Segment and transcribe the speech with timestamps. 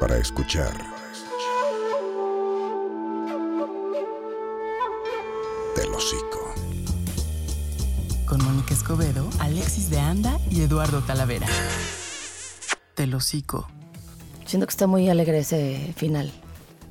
[0.00, 0.72] para escuchar.
[5.76, 6.54] Del hocico.
[8.26, 11.46] Con Mónica Escobedo, Alexis de Anda y Eduardo Talavera.
[12.96, 13.68] Del hocico.
[14.46, 16.32] Siento que está muy alegre ese final.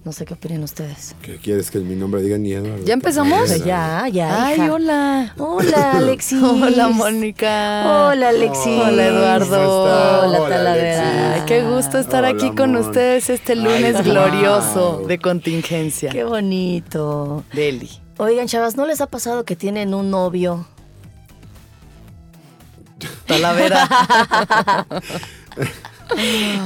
[0.05, 1.15] No sé qué opinan ustedes.
[1.21, 2.83] ¿Qué quieres que mi nombre diga ni Eduardo?
[2.83, 3.63] ¿Ya empezamos?
[3.63, 4.47] Ya, ya.
[4.47, 4.73] Ay, hija.
[4.73, 5.33] hola.
[5.37, 6.43] Hola, Alexis.
[6.43, 8.09] Hola, Mónica.
[8.09, 8.81] Hola, Alexis.
[8.81, 9.83] Hola, Eduardo.
[9.83, 11.27] Hola, Hola, Talavera.
[11.31, 11.45] Alexis.
[11.45, 15.07] Qué gusto estar Hola, aquí con ustedes este lunes Ay, glorioso wow.
[15.07, 16.09] de contingencia.
[16.09, 17.45] Qué bonito.
[17.53, 17.89] Deli.
[18.17, 20.67] Oigan, chavas, ¿no les ha pasado que tienen un novio?
[23.25, 23.87] Talavera.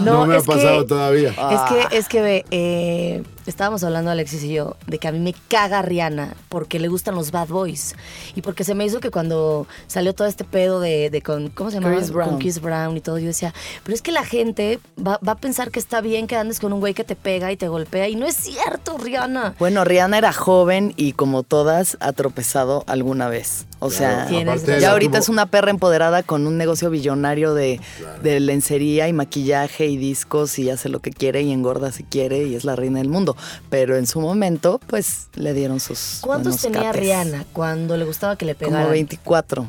[0.03, 1.30] No, me ha pasado que, todavía.
[1.30, 5.19] Es que, es que ve, eh, estábamos hablando Alexis y yo de que a mí
[5.19, 7.95] me caga Rihanna porque le gustan los bad boys
[8.35, 11.71] y porque se me hizo que cuando salió todo este pedo de, de con, ¿cómo
[11.71, 11.95] se llama?
[11.95, 12.29] Chris Brown.
[12.29, 15.38] Con Chris Brown y todo, yo decía, pero es que la gente va, va a
[15.38, 18.07] pensar que está bien que andes con un güey que te pega y te golpea
[18.09, 19.55] y no es cierto, Rihanna.
[19.59, 23.66] Bueno, Rihanna era joven y como todas ha tropezado alguna vez.
[23.80, 27.80] O sea, ya ahorita tuvo- es una perra empoderada con un negocio billonario de,
[28.23, 32.44] de lencería y maquillaje y discos y hace lo que quiere y engorda si quiere
[32.45, 33.36] y es la reina del mundo.
[33.69, 36.19] Pero en su momento, pues le dieron sus.
[36.22, 37.02] ¿Cuántos tenía cates.
[37.02, 38.81] Rihanna cuando le gustaba que le pegaran?
[38.81, 39.67] Como 24.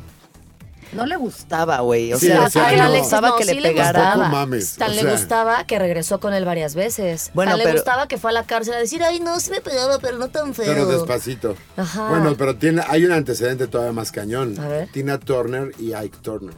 [0.92, 2.12] No le gustaba, güey.
[2.12, 2.89] O Sí, sea, o sea, ¿a qué no.
[2.89, 4.17] le gustaba no, que sí le pegara?
[4.17, 7.31] mames, Tan o le gustaba que regresó con él varias veces.
[7.34, 9.61] Bueno, Tan le gustaba que fue a la cárcel a decir, ay, no, sí me
[9.61, 10.66] pegaba, pero no tan feo.
[10.66, 11.56] Pero despacito.
[11.77, 12.09] Ajá.
[12.09, 14.59] Bueno, pero tiene, hay un antecedente todavía más cañón.
[14.59, 14.89] A ver.
[14.92, 16.55] Tina Turner y Ike Turner.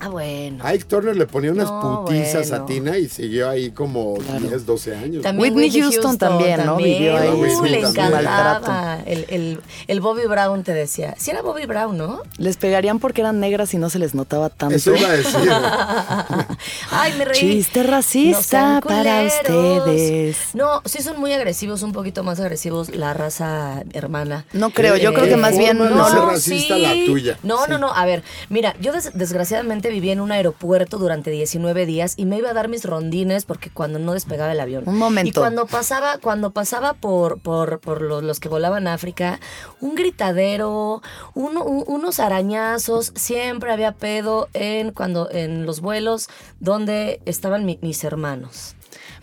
[0.00, 0.64] Ah, bueno.
[0.64, 2.64] Ike Turner le ponía unas No, putizas bueno.
[2.64, 5.22] a Tina y siguió ahí como 10, 12 años.
[5.22, 6.76] También Whitney Houston también, ¿no?
[6.76, 7.28] Vivió ahí.
[7.28, 8.08] Uh, le también.
[8.10, 8.98] encantaba.
[9.06, 11.14] El, el, el Bobby Brown te decía.
[11.18, 12.22] Sí era Bobby Brown, ¿no?
[12.38, 14.74] Les pegarían porque eran negras y no se les notaba tanto.
[14.74, 15.50] Eso iba a decir.
[16.90, 17.38] Ay, me reí.
[17.38, 20.36] Chiste racista para ustedes.
[20.54, 24.44] No, sí son muy agresivos, un poquito más agresivos la raza hermana.
[24.52, 26.26] No creo, yo creo que más bien no.
[26.30, 27.38] racista la tuya.
[27.42, 27.92] No, no, no.
[27.92, 32.38] A ver, mira, yo des- desgraciadamente viví en un aeropuerto durante 19 días y me
[32.38, 34.84] iba a dar mis rondines porque cuando no despegaba el avión.
[34.86, 35.28] Un momento.
[35.28, 39.38] Y cuando pasaba, cuando pasaba por, por, por lo- los, que volaban a África,
[39.80, 41.02] un gritadero,
[41.34, 46.28] un- un- unos arañazos, siempre había pedo en cuando en los vuelos
[46.60, 48.74] donde estaban mi- mis hermanos.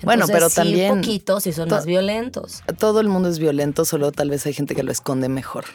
[0.03, 2.61] Bueno, pero sí, también- poquitos y son más violentos.
[2.77, 5.65] Todo el mundo es violento, solo tal vez hay gente que lo esconde mejor.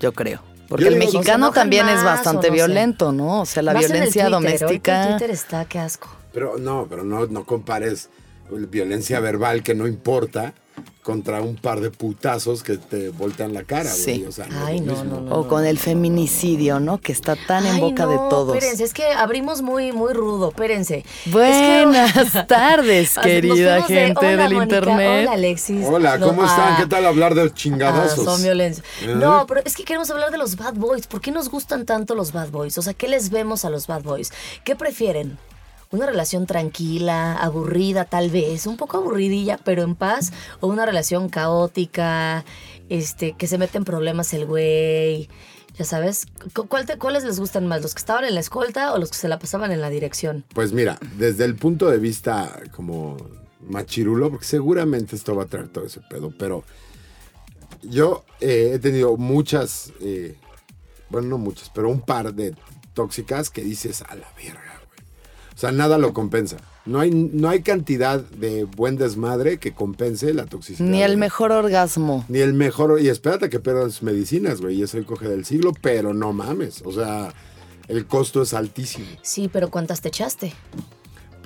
[0.00, 0.42] Yo creo.
[0.70, 2.52] Porque Yo el digo, mexicano también es bastante sé.
[2.52, 3.40] violento, ¿no?
[3.40, 5.02] O sea, la Más en el violencia Twitter, ahorita doméstica.
[5.02, 6.08] El Twitter está, qué asco.
[6.32, 8.08] Pero no, pero no, no compares
[8.48, 10.54] violencia verbal que no importa
[11.10, 14.02] contra un par de putazos que te voltean la cara, güey.
[14.18, 14.24] Sí.
[14.28, 15.34] O sea, Ay, no, no, no.
[15.36, 16.98] O con el feminicidio, ¿no?
[16.98, 18.54] Que está tan en boca de todos.
[18.54, 21.04] Espérense, es que abrimos muy, muy rudo, espérense.
[21.26, 25.20] Buenas Es que- tardes, querida de, gente "Hola, del internet.
[25.22, 25.84] Hola, Alexis.
[25.88, 26.74] Hola, No, ¿cómo están?
[26.74, 28.24] ah, ¿Qué tal hablar de ah, chingadazos?
[28.24, 28.84] son violencia.
[29.02, 29.14] ¿Eh?
[29.16, 31.06] No, pero es que queremos hablar de los bad boys.
[31.06, 32.78] ¿Por qué nos gustan tanto los bad boys?
[32.78, 34.32] O sea, ¿qué les vemos a los bad boys?
[34.64, 35.38] ¿Qué prefieren?
[35.92, 40.32] ¿Una relación tranquila, aburrida tal vez, un poco aburridilla, pero en paz?
[40.60, 42.44] ¿O una relación caótica,
[42.88, 45.28] este, que se mete en problemas el güey?
[45.76, 47.82] Ya sabes, ¿Cu- cuál te- ¿cuáles les gustan más?
[47.82, 50.44] ¿Los que estaban en la escolta o los que se la pasaban en la dirección?
[50.54, 53.16] Pues mira, desde el punto de vista como
[53.60, 56.62] machirulo, porque seguramente esto va a traer todo ese pedo, pero
[57.82, 60.36] yo eh, he tenido muchas, eh,
[61.08, 62.54] bueno, no muchas, pero un par de
[62.94, 64.69] tóxicas que dices a la verga,
[65.60, 66.56] sea, nada lo compensa.
[66.86, 70.88] No hay, no hay cantidad de buen desmadre que compense la toxicidad.
[70.88, 72.24] Ni el mejor orgasmo.
[72.28, 72.98] Ni el mejor.
[73.00, 74.76] Y espérate que pierdas medicinas, güey.
[74.76, 76.82] Y es el coge del siglo, pero no mames.
[76.84, 77.34] O sea,
[77.88, 79.06] el costo es altísimo.
[79.22, 80.54] Sí, pero ¿cuántas te echaste?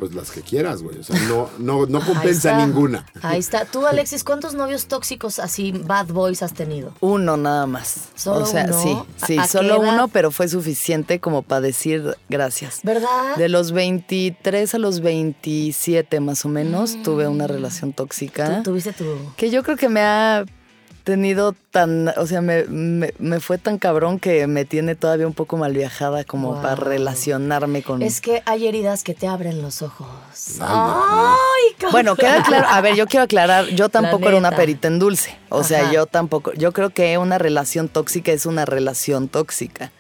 [0.05, 0.99] Pues las que quieras, güey.
[0.99, 3.07] O sea, no, no, no compensa ninguna.
[3.23, 3.65] Ahí está.
[3.65, 6.93] Tú, Alexis, ¿cuántos novios tóxicos así, bad boys, has tenido?
[7.01, 8.11] Uno nada más.
[8.15, 8.83] ¿Solo o sea, uno?
[8.83, 12.81] sí, sí, ¿A- a solo uno, pero fue suficiente como para decir gracias.
[12.83, 13.37] ¿Verdad?
[13.39, 18.51] De los 23 a los 27 más o menos tuve una relación tóxica.
[18.51, 18.57] Mm.
[18.63, 19.05] Tú tuviste tu...
[19.39, 20.45] Que yo creo que me ha
[21.05, 25.35] tenido tan, o sea, me, me- me fue tan cabrón que me tiene todavía un
[25.35, 26.63] poco mal viajada como Wow.
[26.63, 28.03] para relacionarme con...
[28.03, 30.07] Es que hay heridas que te abren los ojos.
[30.61, 31.91] Ay.
[31.93, 35.37] Bueno, queda claro, a ver, yo quiero aclarar, yo tampoco era una perita en dulce.
[35.51, 35.93] O sea, Ajá.
[35.93, 39.93] yo tampoco, yo creo que una relación tóxica es una relación tóxica.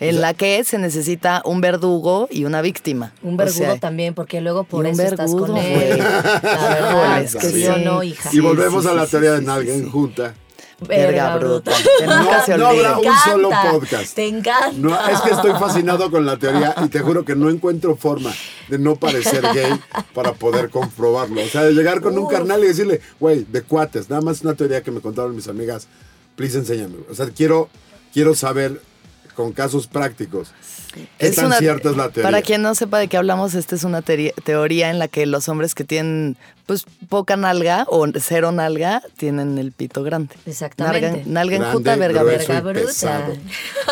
[0.00, 3.12] En la que se necesita un verdugo y una víctima.
[3.22, 5.98] Un O vergudo sea, también, porque luego por eso estás con él.
[5.98, 7.84] La verdad, es que sí o sí.
[7.84, 8.30] no, hija.
[8.32, 9.90] y volvemos sí, a la sí, teoría sí, de sí, Nalga sí, en sí.
[9.90, 10.34] junta.
[10.80, 11.72] Verga bruta.
[12.06, 14.14] Nunca se no habrá un encanta, solo podcast.
[14.14, 14.70] Te encanta.
[14.76, 18.32] No, es que estoy fascinado con la teoría y te juro que no encuentro forma
[18.68, 19.72] de no parecer gay
[20.14, 21.42] para poder comprobarlo.
[21.42, 24.54] O sea, de llegar con un carnal y decirle, güey, de cuates, nada más una
[24.54, 25.88] teoría que me contaron mis amigas,
[26.36, 26.94] please enséñame.
[27.10, 27.68] O sea, quiero,
[28.12, 28.80] quiero saber
[29.38, 30.50] con casos prácticos
[30.92, 32.24] qué Es tan una- cierta es la teoría.
[32.28, 35.26] Para quien no sepa de qué hablamos, esta es una teoría, teoría en la que
[35.26, 36.36] los hombres que tienen
[36.68, 40.36] pues poca nalga o cero nalga tienen el pito grande.
[40.46, 41.00] Exactamente.
[41.10, 42.60] Nalga, nalga Grande, enjuta, verga verga.
[42.60, 43.26] bruta.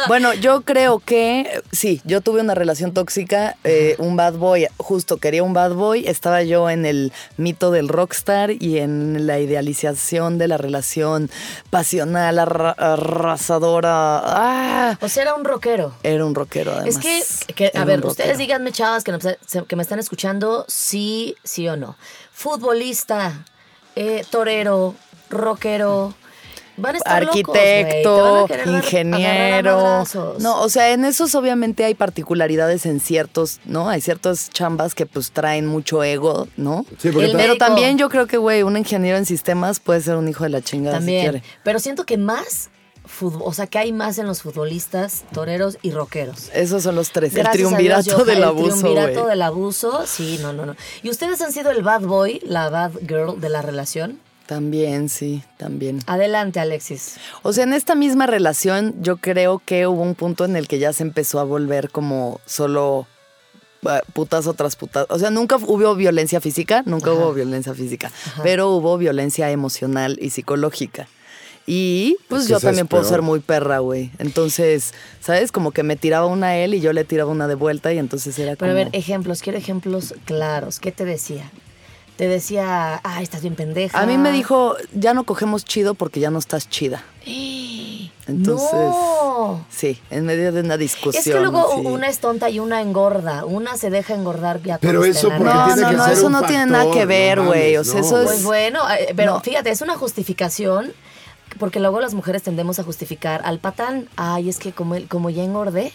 [0.09, 5.17] Bueno, yo creo que sí, yo tuve una relación tóxica, eh, un bad boy, justo
[5.17, 10.37] quería un bad boy, estaba yo en el mito del rockstar y en la idealización
[10.37, 11.31] de la relación
[11.71, 14.21] pasional, arra- arrasadora.
[14.23, 14.99] ¡Ah!
[15.01, 15.95] O sea, era un rockero.
[16.03, 17.03] Era un rockero además.
[17.05, 19.17] Es que, que- a ver, ustedes díganme, chavas, que,
[19.67, 21.97] que me están escuchando, sí, sí o no.
[22.71, 23.45] Futbolista,
[23.95, 24.97] eh, torero,
[25.31, 26.13] rockero.
[26.77, 27.61] Van a estar locos, güey.
[28.03, 30.05] Te van a arquitecto, ingeniero.
[30.41, 33.89] No, o sea, en esos obviamente hay particularidades en ciertos, ¿no?
[33.89, 36.85] Hay ciertas chambas que pues traen mucho ego, ¿no?
[36.99, 37.57] Sí, Pero médico.
[37.57, 40.61] también yo creo que, güey, un ingeniero en sistemas puede ser un hijo de la
[40.61, 41.21] chingada También.
[41.23, 41.45] si quiere.
[41.63, 42.71] Pero siento que más,
[43.07, 46.51] fútbol, o sea, que hay más en los futbolistas, toreros y rockeros.
[46.55, 47.33] Esos son los tres.
[47.35, 49.31] Gracias el triunvirato Dios, del El abuso, triunvirato güey.
[49.31, 50.77] del abuso, sí, no, no, no.
[51.03, 54.21] ¿Y ustedes han sido el bad boy, la bad girl de la relación?
[54.47, 56.01] También, sí, también.
[56.07, 57.17] Adelante, Alexis.
[57.43, 60.79] O sea, en esta misma relación yo creo que hubo un punto en el que
[60.79, 63.09] ya se empezó a volver como solo
[63.83, 65.07] eh, putazo tras putazo.
[65.11, 67.19] O sea, nunca hubo violencia física, nunca Ajá.
[67.19, 68.13] hubo violencia física,
[68.45, 71.09] pero hubo violencia emocional y psicológica.
[71.67, 74.11] Y pues Es que yo también puedo ser muy perra, güey.
[74.19, 75.51] Entonces, ¿sabes?
[75.51, 77.99] Como que me tiraba una a él y yo le tiraba una de vuelta y
[77.99, 78.71] entonces era Pero como...
[78.73, 80.79] a ver, ejemplos, quiero ejemplos claros.
[80.79, 81.51] ¿Qué te decía?
[82.17, 83.99] Te decía, ah, estás bien pendeja.
[84.01, 87.03] A mí me dijo, ya no cogemos chido porque ya no estás chida.
[88.29, 89.65] Entonces, no.
[89.71, 91.21] sí, en medio de una discusión.
[91.25, 91.87] Es que luego sí.
[91.87, 93.45] una es tonta y una engorda.
[93.45, 95.45] Una se deja engordar ya Pero eso porque.
[95.45, 97.77] No, tiene no, que no, ser eso un no tiene nada que ver, no güey.
[97.77, 98.07] O sea, no.
[98.07, 99.41] eso es- Pues bueno, eh, pero No.
[99.41, 100.93] fíjate, es una justificación,
[101.59, 104.09] porque luego las mujeres tendemos a justificar al patán.
[104.17, 105.93] Ay, es que como, él- como ya engordé,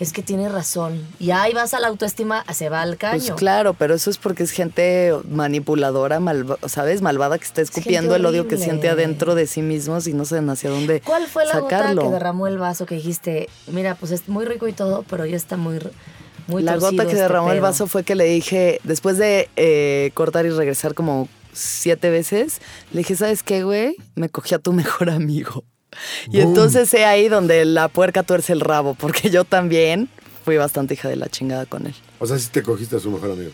[0.00, 1.00] es que tiene razón.
[1.20, 3.18] Y ahí vas a la autoestima, se va al caño.
[3.20, 7.02] Pues claro, pero eso es porque es gente manipuladora, malva- ¿sabes?
[7.02, 10.48] Malvada que está escupiendo el odio que siente adentro de sí mismos y no saben
[10.50, 12.02] hacia dónde ¿Cuál fue la sacarlo.
[12.02, 15.24] gota que derramó el vaso que dijiste, mira, pues es muy rico y todo, pero
[15.26, 15.78] ya está muy,
[16.48, 17.62] muy La gota que este derramó el pedo"?
[17.62, 22.60] vaso fue que le dije, después de eh, cortar y regresar como siete veces,
[22.92, 23.96] le dije, ¿sabes qué, güey?
[24.14, 25.64] Me cogí a tu mejor amigo.
[26.30, 30.08] Y entonces es ahí donde la puerca tuerce el rabo, porque yo también
[30.44, 31.94] fui bastante hija de la chingada con él.
[32.18, 33.50] O sea, si te cogiste a su mejor amigo.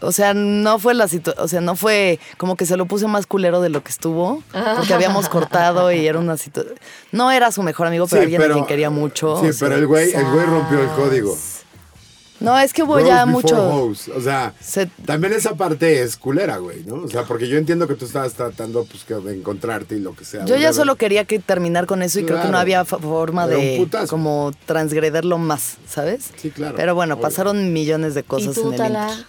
[0.00, 3.06] O sea, no fue la situación, o sea, no fue como que se lo puse
[3.06, 4.42] más culero de lo que estuvo,
[4.76, 6.74] porque habíamos cortado y era una situación.
[7.12, 9.40] No era su mejor amigo, pero alguien a quien quería mucho.
[9.40, 9.68] Sí, sea.
[9.68, 11.38] pero el güey, el güey rompió el código.
[12.42, 13.84] No, es que hubo Bros ya mucho.
[13.84, 16.96] O sea, Se- también esa parte es culera, güey, ¿no?
[16.96, 20.14] O sea, porque yo entiendo que tú estabas tratando pues, que de encontrarte y lo
[20.14, 20.44] que sea.
[20.44, 23.56] Yo ya solo quería que terminar con eso y creo que no había forma Era
[23.56, 26.30] de como transgrederlo más, ¿sabes?
[26.36, 26.74] Sí, claro.
[26.76, 27.22] Pero bueno, Obvio.
[27.22, 29.26] pasaron millones de ¿Y cosas tú, en el Tala?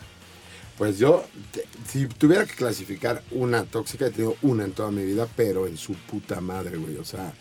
[0.77, 5.03] Pues yo, te- si tuviera que clasificar una tóxica, he tenido una en toda mi
[5.05, 6.97] vida, pero en su puta madre, güey.
[6.97, 7.31] O sea,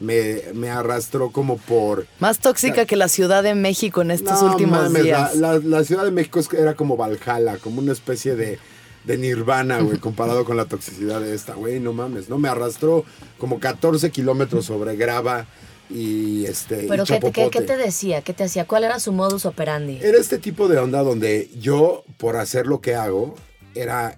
[0.00, 2.06] me, me arrastró como por...
[2.18, 5.34] Más tóxica que la Ciudad de México en estos No últimos mames, días.
[5.36, 8.58] La, la- la Ciudad de México era como Valhalla, como una especie de,
[9.04, 12.38] de nirvana, güey, comparado con la toxicidad de esta, güey, no mames, ¿no?
[12.38, 13.04] Me arrastró
[13.38, 15.46] como 14 kilómetros sobre grava
[15.90, 16.84] y este...
[16.84, 18.22] y ¿Pero qué, te- qué, qué te decía?
[18.22, 18.64] ¿Qué te hacía?
[18.66, 19.98] ¿Cuál era su modus operandi?
[20.00, 23.34] Era este tipo de onda donde yo, por hacer lo que hago,
[23.74, 24.16] era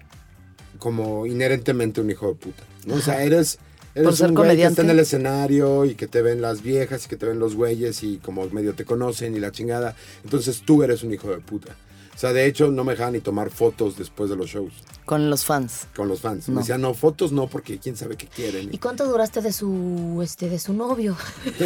[0.79, 2.63] como inherentemente un hijo de puta.
[2.85, 2.95] ¿no?
[2.95, 3.57] O sea, eres,
[3.95, 4.71] eres Por ser un güey que comediante.
[4.73, 7.55] está en el escenario y que te ven las viejas y que te ven los
[7.55, 9.95] güeyes y como medio te conocen y la chingada.
[10.23, 11.75] Entonces tú eres un hijo de puta.
[12.15, 14.71] O sea, de hecho, no me dejaban ni tomar fotos después de los shows
[15.03, 15.87] Con los fans.
[15.95, 16.47] con los fans.
[16.47, 16.53] No.
[16.53, 18.69] Me decían, no, fotos no, porque quién sabe qué quieren.
[18.71, 21.17] ¿Y cuánto duraste de su este de su novio?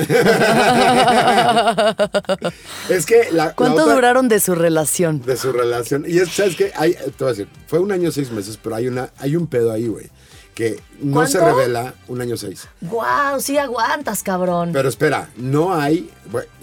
[2.90, 5.22] es que la, la ¿Cuánto otra- duraron de su relación?
[5.22, 6.06] de su relación.
[6.08, 6.72] Y es, ¿sabes qué?
[6.78, 9.48] Hay, te voy a decir, fue un año seis meses, pero hay una, hay un
[9.48, 10.10] pedo ahí, güey.
[10.58, 12.68] Que no se revela un año seis.
[12.82, 13.40] ¡Guau!
[13.40, 14.72] Sí aguantas, cabrón.
[14.74, 16.10] Pero espera, no hay,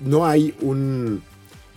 [0.03, 1.23] no hay un,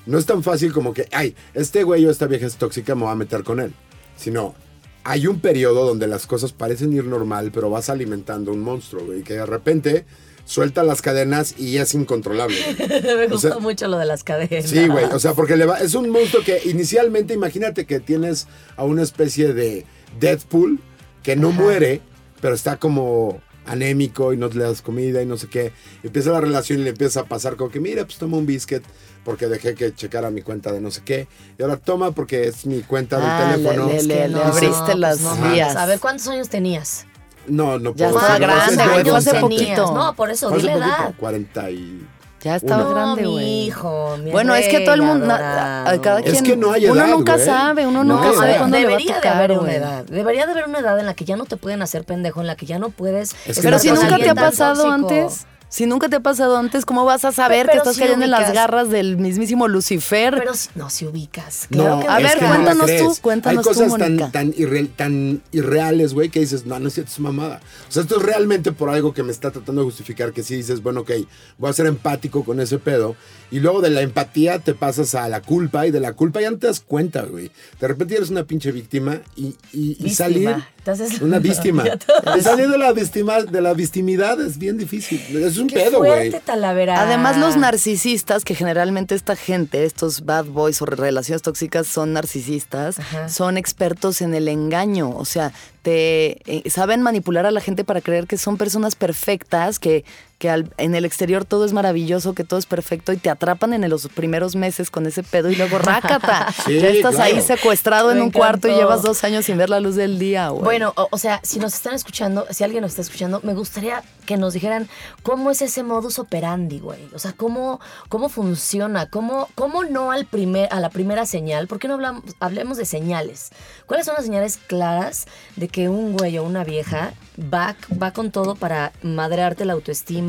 [0.07, 3.03] no es tan fácil como que, ay, este güey o esta vieja es tóxica, me
[3.03, 3.71] voy a meter con él.
[4.17, 4.55] Sino,
[5.03, 9.21] hay un periodo donde las cosas parecen ir normal, pero vas alimentando un monstruo, güey,
[9.21, 10.05] que de repente
[10.43, 12.57] suelta las cadenas y es incontrolable.
[13.15, 14.67] Me gustó sea- mucho lo de las cadenas.
[14.71, 15.05] Sí, güey.
[15.05, 19.03] O sea, porque le va, es un monstruo que inicialmente, imagínate que tienes a una
[19.03, 19.86] especie de
[20.19, 20.79] Deadpool
[21.27, 22.00] que no muere,
[22.39, 25.74] pero está como anémico y no le das comida y no sé qué.
[26.01, 28.81] Empieza la relación y le empieza a pasar como que, mira, pues toma un biscuit
[29.25, 31.27] porque dejé que checara mi cuenta de no sé qué.
[31.60, 33.88] Y ahora toma porque es mi cuenta del Ah, teléfono.
[33.88, 35.75] le- le- Que no, abriste pues las no vías.
[35.75, 37.05] A ver, ¿cuántos años tenías?
[37.46, 39.93] No, no Ya puedo estaba decirlo, grande, güey, hace poquito.
[39.93, 41.13] No, por eso, dile edad.
[41.17, 42.07] 40 y...
[42.44, 43.63] Ya estaba No, grande, güey.
[43.67, 46.72] hijo, mi Bueno, es que todo el mundo, a- a cada Es quien, que no
[46.72, 47.46] hay uno edad, nunca güey.
[47.46, 48.58] sabe, uno No nunca sabe edad.
[48.60, 50.03] cuándo le va a debería de haber una edad.
[50.06, 52.48] Debería de haber una edad en la que ya no te pueden hacer pendejo, en
[52.48, 53.34] la que ya no puedes.
[53.34, 54.94] que estar Pero si nunca te ha pasado tóxico.
[54.94, 58.25] antes, si nunca te ha pasado antes, ¿cómo vas a saber Pero que estás cayendo
[58.25, 60.33] en las garras del mismísimo Lucifer?
[60.38, 61.67] Pero si, no, si ubicas.
[61.69, 64.31] Claro No, que A es ver, no cuéntanos tú, cuéntanos Hay tú, cosas Mónica.
[64.31, 67.59] tan, tan, irre- tan irreales, güey, que dices, no, no es cierto, es mamada.
[67.88, 70.55] O sea, esto es realmente por algo que me está tratando de justificar que sí
[70.55, 71.12] dices, bueno, ok,
[71.57, 73.15] voy a ser empático con ese pedo.
[73.51, 76.51] Y luego de la empatía te pasas a la culpa y de la culpa ya
[76.51, 77.50] no te das cuenta, güey.
[77.79, 80.13] De repente eres una pinche víctima y, y- y Víctima.
[80.15, 80.55] salir...
[80.79, 81.83] Entonces- una víctima.
[81.83, 85.21] Te- salir de la, víctima, de la vistimidad es bien difícil.
[85.38, 86.30] Es un Qué pedo, güey.
[86.30, 87.02] fuerte, Talavera.
[87.02, 93.00] Además, los narcisistas, que generalmente esta gente, estos bad boys o relaciones tóxicas son narcisistas,
[93.00, 93.30] Ajá.
[93.30, 95.10] son expertos en el engaño.
[95.10, 99.80] O sea, te eh, saben manipular a la gente para creer que son personas perfectas,
[99.80, 100.04] que,
[100.38, 103.74] que al- en el exterior todo es maravilloso, que todo es perfecto y te atrapan
[103.74, 106.53] en los primeros meses con ese pedo y luego rácata.
[106.65, 109.79] Sí, ya estás ahí secuestrado en un cuarto y llevas dos años sin ver la
[109.79, 110.63] luz del día, güey.
[110.63, 114.03] Bueno, o, o sea, si nos están escuchando, si alguien nos está escuchando, me gustaría
[114.25, 114.88] que nos dijeran
[115.24, 117.00] cómo es ese modus operandi, güey.
[117.15, 117.79] O sea, cómo,
[118.10, 121.67] cómo funciona, cómo, cómo no al primer, a la primera señal.
[121.67, 123.50] ¿Por qué no hablamos, hablemos de señales?
[123.86, 125.25] ¿Cuáles son las señales claras
[125.56, 127.13] de que un güey o una vieja
[127.53, 130.26] va, va con todo para madrearte la autoestima,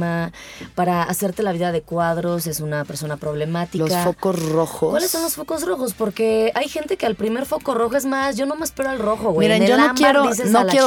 [0.75, 3.85] para hacerte la vida de cuadros, es una persona problemática?
[3.85, 4.91] los focos rojos.
[4.91, 5.95] ¿Cuáles son los focos rojos?
[5.95, 8.99] Porque hay gente que al primer foco rojo es más, yo no me espero al
[8.99, 9.49] rojo, güey.
[9.49, 10.25] Miren, En yo no quiero,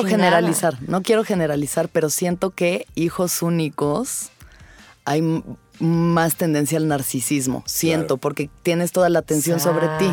[0.06, 4.30] generalizar, no quiero generalizar, pero siento que hijos únicos
[5.06, 5.22] hay
[5.82, 8.18] más tendencia al narcisismo, siento, Claro.
[8.18, 10.08] porque tienes toda la atención sobre ti.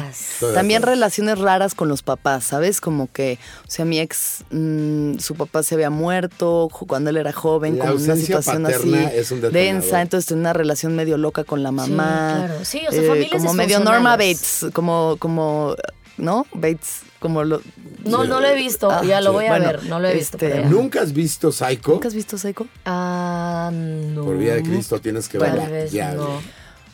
[0.54, 2.80] También relaciones raras con los papás, ¿sabes?
[2.80, 7.32] Como que, o sea, mi ex, mm, su papá se había muerto cuando él era
[7.32, 11.44] joven, La como una situación así es un densa, entonces tiene una relación medio loca
[11.44, 12.44] con la mamá.
[12.46, 12.64] claro.
[12.64, 14.16] Sí, o sea, familias como medio Norma.
[14.16, 15.74] Bates, como, como,
[16.16, 16.46] ¿no?
[16.54, 17.60] Bates, como lo,
[18.04, 19.34] No, no lo he visto, Ah, ya lo sí.
[19.36, 20.36] voy a Bueno, ver, no lo he visto.
[20.36, 20.64] este.
[20.64, 21.92] ¿Nunca has visto Psycho?
[21.92, 22.66] ¿Nunca has visto Psycho?
[22.86, 24.24] Ah, no.
[24.24, 26.12] Por vida de Cristo tienes que Tal verla.
[26.14, 26.40] no.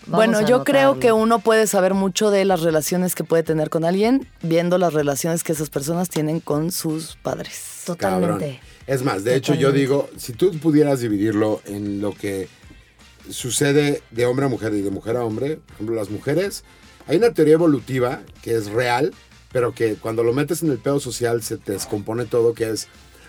[0.06, 3.84] bueno, yo creo que uno puede saber mucho de las relaciones que puede tener con
[3.84, 7.82] alguien viendo las relaciones que esas personas tienen con sus padres.
[7.98, 8.20] Cabrón.
[8.38, 8.60] Totalmente.
[8.86, 12.48] Es más, de hecho yo digo, si tú pudieras dividirlo en lo que
[13.30, 16.64] sucede de hombre a mujer y de mujer a hombre, por ejemplo, las mujeres,
[17.06, 19.12] hay una teoría evolutiva que es real,
[19.54, 22.88] pero que cuando lo metes en el pedo social se te descompone todo, que es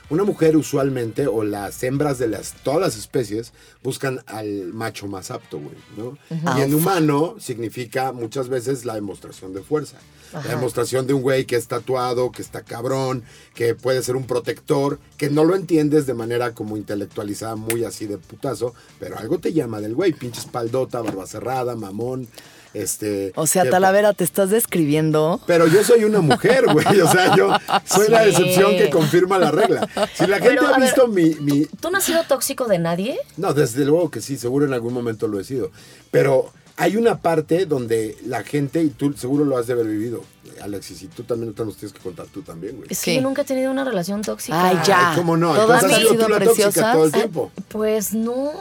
[0.10, 3.54] una mujer usualmente, o las hembras de las, todas las especies,
[3.84, 6.18] buscan al macho más apto, güey, ¿no?
[6.58, 9.98] Y en humano significa muchas veces la demostración de fuerza.
[10.34, 14.26] La demostración de un güey que es tatuado, que está cabrón, que puede ser un
[14.26, 19.38] protector, que no lo entiendes de manera como intelectualizada, muy así de putazo, pero algo
[19.38, 22.28] te llama del güey, pinche espaldota, barba cerrada, mamón,
[22.76, 23.32] este...
[23.36, 25.40] O sea, que- Talavera, te estás describiendo.
[25.48, 27.00] pero yo soy una mujer, güey.
[27.02, 27.50] O sea, yo
[27.86, 28.30] soy la Sí.
[28.30, 29.88] excepción que confirma la regla.
[30.14, 32.80] Si la gente Pero, ha ver, visto mi, mi, ¿Tú no has sido tóxico de
[32.80, 33.18] nadie?
[33.38, 35.72] no, desde luego que sí, seguro en algún momento lo he sido.
[36.12, 40.24] Pero hay una parte donde la gente, y tú seguro lo has de haber vivido,
[40.62, 42.88] Alexis, y tú también te nos tienes que contar tú también, güey.
[42.92, 43.12] Es Sí.
[43.12, 44.68] que yo nunca he tenido una relación tóxica.
[44.70, 45.12] Ay, ya.
[45.12, 45.54] Ay, ¿Cómo no?
[45.54, 46.94] Todas Entonces han has sido sido tú la tóxica preciosas.
[46.94, 47.52] todo el tiempo.
[47.70, 48.52] Pues no.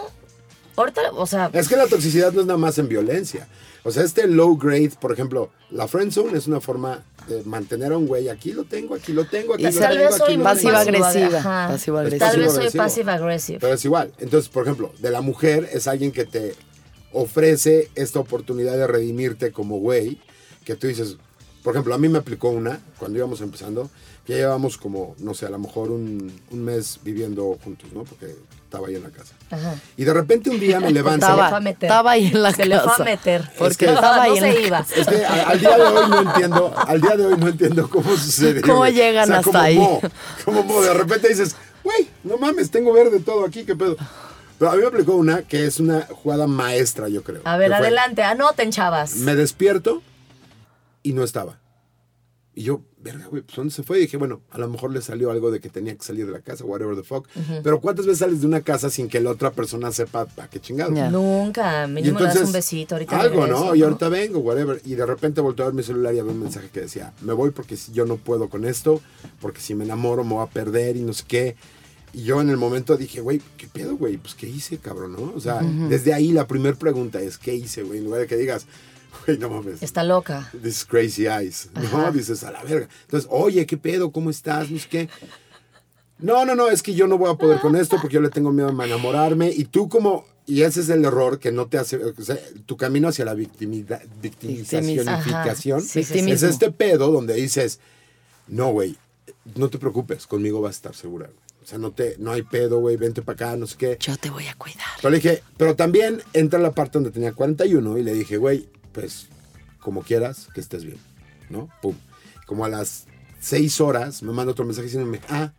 [0.76, 3.46] Ahorita, o sea, Es que la toxicidad no es nada más en violencia.
[3.86, 7.98] O sea, este low grade, por ejemplo, la friendzone es una forma de mantener a
[7.98, 8.28] un güey.
[8.30, 10.38] Aquí lo tengo, aquí lo tengo, aquí Y lo tal tengo, vez soy.
[10.38, 12.38] Pasiva agresiva, pasivo Es Tal agresiva.
[12.44, 12.82] vez soy agresivo.
[12.82, 13.58] passive aggressive.
[13.60, 14.12] Pero es igual.
[14.18, 16.54] Entonces, por ejemplo, de la mujer es alguien que te
[17.12, 20.18] ofrece esta oportunidad de redimirte como güey,
[20.64, 21.16] que tú dices,
[21.62, 23.90] por ejemplo, a mí me aplicó una cuando íbamos empezando,
[24.26, 28.04] ya llevamos como, no sé, a lo mejor un, un mes viviendo juntos, ¿no?
[28.04, 28.34] Porque
[28.74, 29.34] estaba ahí en la casa.
[29.50, 29.74] Ajá.
[29.96, 31.26] Y de repente un día me levanto.
[31.26, 31.84] Se le Estaba- fue a meter.
[31.88, 33.02] estaba ahí en la Se le fue casa.
[33.02, 33.50] a meter.
[33.58, 34.86] Porque estaba ahí no en se la iba.
[34.96, 37.88] Es que a- al día de hoy no entiendo, al día de hoy no entiendo
[37.90, 38.60] cómo sucede.
[38.62, 39.76] ¿Cómo llegan hasta como ahí?
[39.78, 40.00] mo,
[40.44, 43.96] como mo, de repente dices, güey, no mames, tengo verde todo aquí, qué pedo.
[44.58, 47.42] Pero a mí me aplicó una que es una jugada maestra, yo creo.
[47.44, 49.16] A ver, adelante, anoten, chavas.
[49.16, 50.02] Me despierto
[51.02, 51.58] y no estaba.
[52.54, 53.98] Y yo, verga, güey, pues ¿dónde se fue?
[53.98, 56.32] Y dije, bueno, a lo mejor le salió algo de que tenía que salir de
[56.32, 57.28] la casa, whatever the fuck.
[57.62, 60.58] Pero ¿cuántas veces sales de una casa sin que la otra persona sepa a qué
[60.58, 60.94] chingado?
[60.94, 61.10] Ya.
[61.10, 63.20] Nunca, mínimo le das un besito ahorita.
[63.20, 63.74] Algo, regreso, ¿no?
[63.74, 64.80] Y ahorita vengo, whatever.
[64.84, 67.34] Y de repente volteo a ver mi celular y había un mensaje que decía, me
[67.34, 69.00] voy porque yo no puedo con esto,
[69.40, 71.56] porque si me enamoro me voy a perder y no sé qué.
[72.14, 74.16] Y yo en el momento dije, güey, ¿qué pedo, güey?
[74.16, 75.32] Pues, ¿qué hice, cabrón, no?
[75.34, 77.98] O sea, desde ahí la primera pregunta es, ¿qué hice, güey?
[77.98, 78.66] En lugar de que digas,
[79.26, 79.82] güey, no mames.
[79.82, 80.50] Está loca.
[80.62, 81.68] This crazy eyes.
[81.92, 82.88] No, dices, a la verga.
[83.02, 84.12] Entonces, oye, ¿qué pedo?
[84.12, 84.70] ¿Cómo estás?
[84.70, 85.08] No sé qué.
[86.18, 88.30] No, no, no, es que yo no voy a poder con esto porque yo le
[88.30, 89.50] tengo miedo a enamorarme.
[89.50, 92.76] Y tú como, y ese es el error que no te hace, o sea, tu
[92.76, 96.30] camino hacia la victimida, victimización Ajá, sí, sí, sí.
[96.30, 97.80] es este pedo donde dices,
[98.46, 98.96] no, güey,
[99.56, 101.26] no te preocupes, conmigo vas a estar segura.
[101.26, 101.38] güey.
[101.64, 103.96] O sea, no, te, no hay pedo, güey, vente para acá, no sé qué.
[103.98, 104.84] Yo te voy a cuidar.
[105.02, 108.68] Yo le dije, pero también entra la parte donde tenía 41 y le dije, güey,
[108.94, 109.26] pues
[109.80, 110.98] como quieras, que estés bien,
[111.50, 111.68] ¿no?
[111.82, 111.94] Pum.
[112.46, 113.04] Como a las
[113.40, 115.52] 6 horas me manda otro mensaje diciéndome, ah,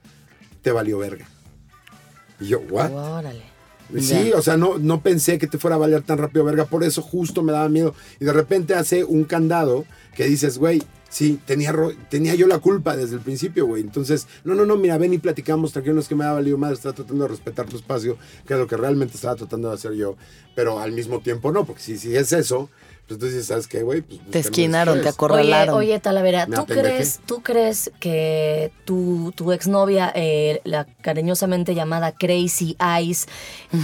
[0.63, 1.27] te valió verga.
[2.39, 2.91] Y yo, ¿what?
[2.91, 3.43] Órale.
[3.93, 6.65] Y Sí, o sea, no, no pensé que te fuera a valer tan rápido verga,
[6.65, 7.93] por eso justo me daba miedo.
[8.19, 11.73] Y de repente hace un candado que dices, güey, sí, tenía,
[12.09, 13.83] tenía yo la culpa desde el principio, güey.
[13.83, 16.57] Entonces, no, no, no, mira, ven y platicamos, tranquilo, no es que me ha valido
[16.57, 19.75] más, estaba tratando de respetar tu espacio, que es lo que realmente estaba tratando de
[19.75, 20.17] hacer yo.
[20.55, 22.69] Pero al mismo tiempo no, porque si, si es eso,
[23.07, 24.01] pues entonces, ¿sabes qué, güey?
[24.01, 25.75] Pues, Te esquinaron, te acorralaron.
[25.75, 32.13] Oye, oye, Talavera, ¿tú crees, ¿tú crees que tu, tu exnovia, eh, la cariñosamente llamada
[32.13, 33.27] Crazy Eyes,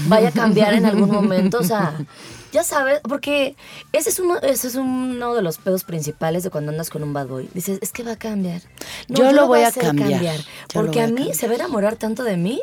[0.07, 1.59] vaya a cambiar en algún momento?
[1.59, 2.03] O sea,
[2.51, 3.55] ya sabes, porque
[3.93, 7.13] ese es uno, ese es uno de los pedos principales de cuando andas con un
[7.13, 7.47] bad boy.
[7.53, 8.63] Dices, es que va a cambiar.
[9.07, 10.37] Yo lo voy a hacer cambiar.
[10.73, 11.35] Porque a a mí cambiar.
[11.35, 12.59] se va a enamorar tanto de mí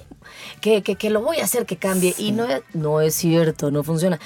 [0.60, 2.16] que, que, que lo voy a hacer que cambie.
[2.18, 4.18] Y no, no es cierto, no funciona.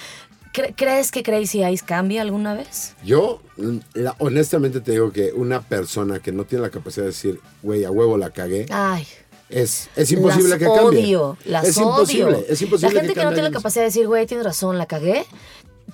[0.52, 2.94] ¿Cre- ¿Crees que Crazy Eyes cambie alguna vez?
[3.04, 7.10] Yo, mm, la- honestamente te digo que una persona que no tiene la capacidad de
[7.12, 9.06] decir, güey, a huevo la cagué, Ay,
[9.48, 10.82] es, es imposible las que cambie.
[11.00, 11.88] odio, las es odio.
[11.88, 14.76] imposible, es imposible La gente que, no tiene la capacidad de decir, güey, tienes razón,
[14.78, 15.24] la cagué,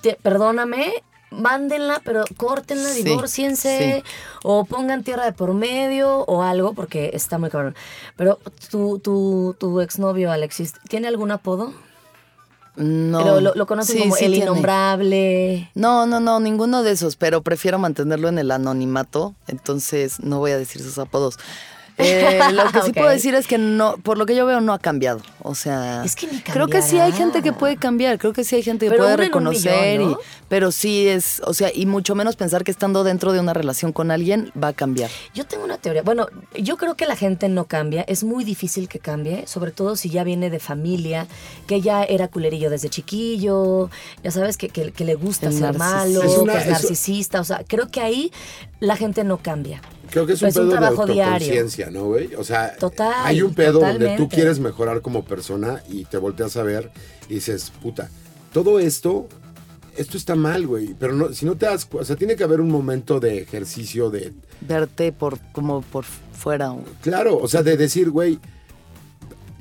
[0.01, 0.93] te- perdóname,
[1.31, 4.03] mándenla, pero córtenla, Sí, divórciense,
[4.43, 7.75] o pongan tierra de por medio, o algo, porque está muy cabrón.
[8.17, 8.39] Pero
[8.71, 11.71] tu, tu, tu exnovio, Alexis, ¿tiene algún apodo?
[12.79, 13.23] No.
[13.25, 14.45] Lo, lo, lo conocen Sí, como sí el tiene.
[14.49, 15.69] innombrable.
[15.75, 20.51] No, no, no, ninguno de esos, pero prefiero mantenerlo en el anonimato, entonces no voy
[20.51, 21.37] a decir sus apodos.
[21.99, 24.73] Eh, lo que sí puedo decir es que no, por lo que yo veo, no
[24.73, 25.21] ha cambiado.
[25.41, 28.43] O sea, Es que ni creo que sí hay gente que puede cambiar, creo que
[28.43, 30.19] sí hay gente que Pero puede reconocer, millón, y- ¿no?
[30.47, 33.91] pero sí es, o sea, y mucho menos pensar que estando dentro de una relación
[33.93, 35.09] con alguien va a cambiar.
[35.33, 36.01] Yo tengo una teoría.
[36.01, 38.01] Bueno, yo creo que la gente no cambia.
[38.07, 41.27] Es muy difícil que cambie, sobre todo si ya viene de familia,
[41.67, 43.89] que ya era culerillo desde chiquillo,
[44.23, 46.25] ya sabes, que, que- que le gusta El ser malo, narcisista.
[46.25, 47.41] Es una- que es es- narcisista.
[47.41, 48.31] O sea, creo que ahí
[48.79, 49.81] la gente no cambia.
[50.11, 52.33] Creo que es un pedo de trabajo autoconciencia, ¿no, güey?
[52.35, 56.57] O sea, Total, hay un pedo donde tú quieres mejorar como persona y te volteas
[56.57, 56.91] a ver
[57.27, 58.09] y dices, puta,
[58.51, 59.27] todo esto,
[59.97, 60.95] esto está mal, güey.
[60.99, 64.09] Pero no, si no te das, o sea, tiene que haber un momento de ejercicio
[64.09, 66.71] de, Verte por como por fuera.
[66.71, 68.39] o- claro, o sea, de decir, güey,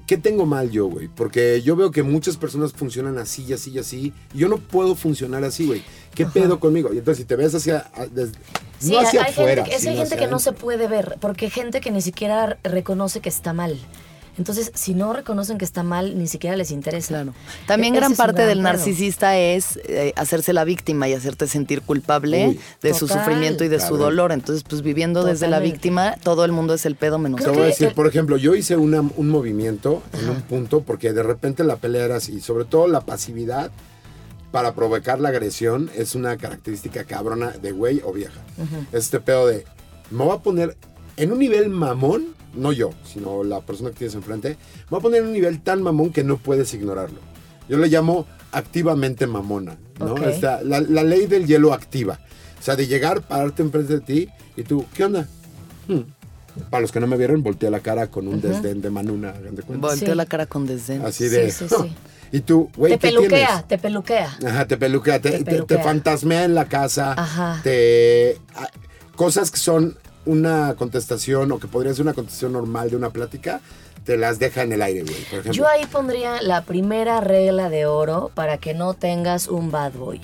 [0.08, 1.06] ¿qué tengo mal yo, güey?
[1.06, 4.12] Porque yo veo que muchas personas funcionan así y así y así.
[4.34, 5.82] Y yo no puedo funcionar así, güey.
[6.14, 6.92] ¿Qué pedo conmigo?
[6.92, 8.32] Y entonces si te ves hacia, a- des-
[8.80, 11.44] Sí, no hacia hay afuera, gente, es hay gente que no se puede ver, porque
[11.46, 13.76] hay gente que ni siquiera reconoce que está mal.
[14.38, 17.08] Entonces, si no reconocen que está mal, ni siquiera les interesa.
[17.08, 17.34] Claro.
[17.66, 22.48] También E- gran parte del narcisista es eh, hacerse la víctima y hacerte sentir culpable
[22.48, 22.60] Uy.
[22.80, 24.32] de su sufrimiento y de su dolor.
[24.32, 27.62] Entonces, pues viviendo desde la víctima, todo el mundo es el pedo menos Te voy
[27.62, 31.64] a decir, por ejemplo, yo hice una- un movimiento en un punto porque de repente
[31.64, 33.70] la pelea era así, sobre todo la pasividad
[34.52, 38.40] para provocar la agresión es una característica cabrona de güey o vieja.
[38.92, 39.64] Este pedo de,
[40.10, 40.76] me voy a poner
[41.16, 44.56] en un nivel mamón, no yo, sino la persona que tienes enfrente, me
[44.90, 47.18] voy a poner en un nivel tan mamón que no puedes ignorarlo.
[47.68, 50.12] Yo le llamo activamente mamona, ¿no?
[50.12, 50.22] Ok.
[50.22, 52.18] Esta- la, la ley del hielo activa.
[52.58, 55.28] O sea, de llegar, pararte enfrente de ti y tú, ¿qué onda?
[55.86, 56.00] Hmm.
[56.70, 59.54] Para los que no me vieron, volteé la cara con un desdén de manuna, hagan
[59.54, 59.62] de
[59.96, 60.06] Sí.
[60.06, 61.02] la cara con desdén.
[61.06, 61.50] Así Sí, de.
[61.52, 61.94] sí, sí.
[62.32, 63.68] Y tú, güey, te ¿qué peluquea, tienes?
[63.68, 64.38] te peluquea.
[64.44, 67.12] Ajá, te peluquea, te, Te te- fantasmea en la casa.
[67.16, 67.60] Ajá.
[67.62, 68.38] Te.
[68.56, 68.68] a-
[69.16, 69.96] Cosas que son
[70.28, 73.62] una contestación o que podría ser una contestación normal de una plática,
[74.04, 75.52] te las deja en el aire, güey.
[75.52, 80.20] Yo ahí pondría la primera regla de oro para que no tengas un bad boy.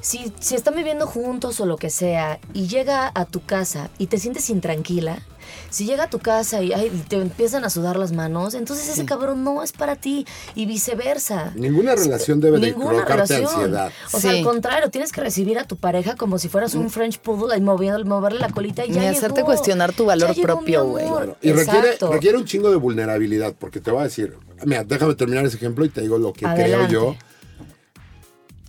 [0.00, 4.06] Si, si están viviendo juntos o lo que sea y llega a tu casa y
[4.06, 5.22] te sientes intranquila,
[5.70, 8.88] si llega a tu casa y, ay, y te empiezan a sudar las manos, entonces
[8.88, 11.52] ese cabrón no es para ti y viceversa.
[11.54, 13.50] Ninguna relación debe de Ninguna provocarte relación.
[13.60, 13.92] ansiedad.
[14.12, 14.38] O sea, Sí.
[14.38, 17.60] al contrario, tienes que recibir a tu pareja como si fueras un French poodle y
[17.60, 19.46] moviendo, moverle la colita y ya Ni hacerte llegó.
[19.46, 21.06] cuestionar tu valor Ya propio, güey.
[21.06, 21.36] Claro.
[21.42, 25.44] Y requiere, requiere un chingo de vulnerabilidad, porque te voy a decir, mira, déjame terminar
[25.46, 26.88] ese ejemplo y te digo lo que Adelante.
[26.88, 27.16] creo yo.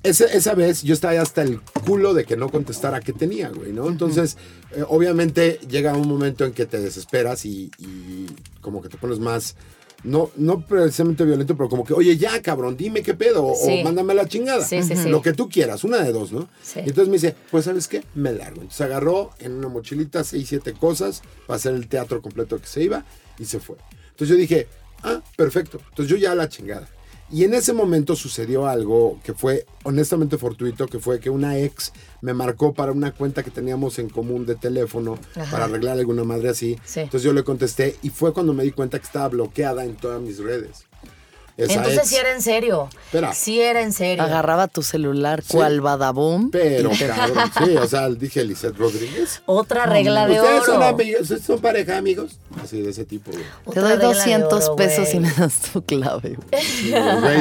[0.04, 3.74] Ese- esa vez yo estaba hasta el culo de que no contestara qué tenía, güey,
[3.74, 3.88] ¿no?
[3.88, 4.38] Entonces,
[4.76, 8.28] eh, obviamente llega un momento en que te desesperas y, y
[8.62, 9.56] como que te pones más
[10.04, 13.80] no, no precisamente violento, pero como que, oye, ya, cabrón, dime qué pedo, o- Sí.
[13.82, 14.64] o mándame la chingada.
[14.64, 15.10] Sí, sí, sí.
[15.10, 16.48] Lo que tú quieras, una de dos, ¿no?
[16.62, 16.80] Sí.
[16.86, 18.04] Y entonces me dice, pues, ¿sabes qué?
[18.14, 18.62] Me largo.
[18.62, 22.84] Entonces agarró en una mochilita seis, siete cosas para hacer el teatro completo que se
[22.84, 23.04] iba
[23.40, 23.76] y se fue.
[24.12, 24.68] Entonces yo dije,
[25.02, 25.82] ah, perfecto.
[25.90, 26.88] Entonces yo ya la chingada.
[27.30, 31.92] Y en ese momento sucedió algo que fue honestamente fortuito, que fue que una ex
[32.22, 35.52] me marcó para una cuenta que teníamos en común de teléfono Ajá.
[35.52, 36.78] para arreglar alguna madre así.
[36.86, 37.02] Sí.
[37.02, 40.22] Entonces yo le contesté y fue cuando me di cuenta que estaba bloqueada en todas
[40.22, 40.87] mis redes.
[41.58, 42.08] Esa Entonces ex.
[42.10, 42.88] sí era en serio.
[43.06, 43.34] Espera.
[43.34, 44.24] Sí era en serio.
[44.24, 46.52] Agarraba tu celular, cual badaboom.
[46.52, 49.42] Pero, cabrón, sí, o sea, dije Lisette Rodríguez.
[49.48, 51.22] Otra regla de ¿Ustedes son amigos?
[51.22, 52.38] ¿Ustedes son pareja, amigos?
[52.64, 53.32] Así, de ese tipo.
[53.32, 56.38] Te doy regla de 200 oro, pesos y me das tu clave.
[56.52, 56.64] güey.
[56.64, 56.94] Sí,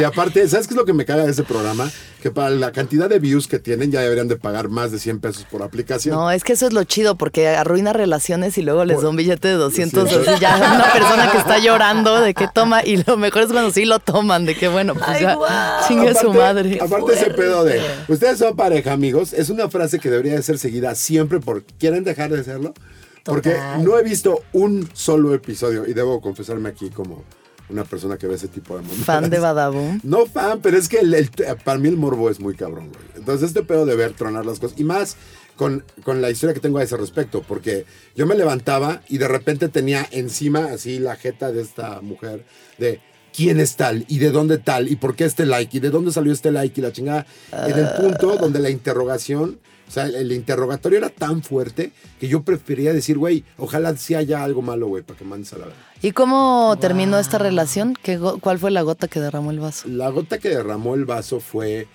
[0.05, 1.91] aparte, ¿sabes qué es lo que me caga de ese programa?
[2.27, 5.21] Que para la cantidad de views que tienen ya deberían de pagar más de 100
[5.21, 6.13] pesos por aplicación.
[6.17, 9.15] No, es que eso es lo chido, porque arruina relaciones y luego les da un
[9.15, 12.97] billete de 200 Sí, así ya una persona que está llorando de que toma, y
[13.05, 15.39] lo mejor es cuando sí lo toman, de que bueno, pues Ay, ya
[15.87, 16.79] chingue su Aparte- madre.
[16.83, 20.59] Aparte ese pedo de, ustedes son pareja, amigos, es una frase que debería de ser
[20.59, 22.75] seguida siempre por, ¿quieren dejar de serlo?
[23.23, 23.85] Porque Total.
[23.85, 27.23] no he visto un solo episodio, y debo confesarme aquí como
[27.69, 29.05] una persona que ve ese tipo de momentos.
[29.07, 30.01] Fan de Badaboom.
[30.05, 31.31] No fan, pero es que el- el-
[31.65, 33.05] para mí el morbo es muy cabrón, güey.
[33.17, 35.17] Entonces este pedo de ver tronar las cosas, y más
[35.57, 39.27] con, con la historia que tengo a ese respecto, porque yo me levantaba y de
[39.29, 42.45] repente tenía encima así la jeta de esta mujer
[42.79, 43.01] de
[43.35, 46.13] quién es tal y de dónde tal y por qué este like y de dónde
[46.13, 47.27] salió este like y la chingada.
[47.53, 52.29] En el punto donde la interrogación, o sea, el, el interrogatorio era tan fuerte que
[52.29, 55.67] yo prefería decir, güey, ojalá sí haya algo malo, güey, para que mandes a la
[55.67, 55.81] verdad.
[56.03, 57.97] ¿Y cómo terminó esta relación?
[58.03, 59.89] ¿Qué ¿Cuál fue la gota que derramó el vaso?
[59.89, 61.87] La gota que derramó el vaso fue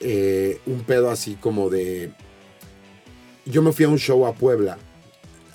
[0.00, 2.12] eh, un pedo así como de.
[3.46, 4.78] Yo me fui a un show a Puebla.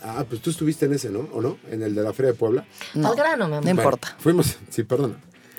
[0.04, 1.28] Ah, pues tú estuviste en ese, ¿no?
[1.34, 1.58] ¿O no?
[1.72, 2.66] En el de la Feria de Puebla.
[2.94, 3.64] Al grano, mi amor.
[3.64, 4.16] No importa.
[4.20, 5.16] Fuimos, sí, perdona.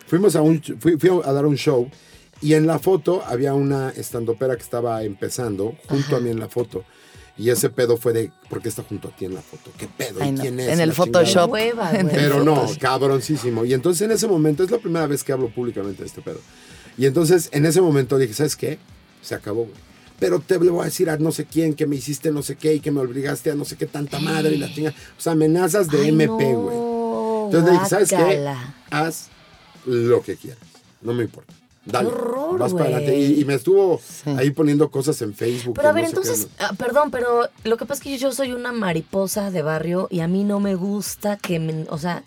[0.07, 1.91] Fuimos a un, fui, fui a dar un show
[2.43, 6.49] y en la foto había una estandopera que estaba empezando junto a mí en la
[6.49, 6.85] foto.
[7.39, 9.71] Y ese pedo fue de, ¿por qué está junto a ti en la foto?
[9.77, 10.21] ¿Qué pedo?
[10.23, 10.41] Ay, ¿Y no.
[10.43, 10.69] quién es?
[10.69, 10.93] En el.
[10.95, 11.51] Photoshop.
[11.51, 12.17] Hueva, En güey.
[12.17, 12.79] el Pero no, Photoshop.
[12.81, 13.65] cabroncísimo.
[13.67, 16.41] Y entonces en ese momento, es la primera vez que hablo públicamente de este pedo.
[16.97, 18.79] Y entonces en ese momento dije, ¿sabes qué?
[19.21, 19.75] Se acabó, güey.
[20.19, 22.57] Pero te le voy a decir a no sé quién que me hiciste no sé
[22.57, 24.91] qué y que me obligaste a no sé qué tanta madre y la chinga.
[25.19, 26.77] O sea, amenazas de Ay, MP, no, güey.
[27.47, 28.51] Entonces le dije, ¿sabes qué?
[28.91, 29.29] Haz
[29.85, 30.61] lo que quieras.
[31.03, 31.53] No me importa.
[31.87, 32.09] Dale.
[32.09, 33.17] Qué horror, vas para adelante.
[33.17, 34.01] Y, y me estuvo
[34.37, 35.75] ahí poniendo cosas en Facebook.
[35.77, 38.53] Pero a ver, no entonces, ah, perdón, pero lo que pasa es que yo soy
[38.53, 42.25] una mariposa de barrio y a mí no me gusta que, me- o sea,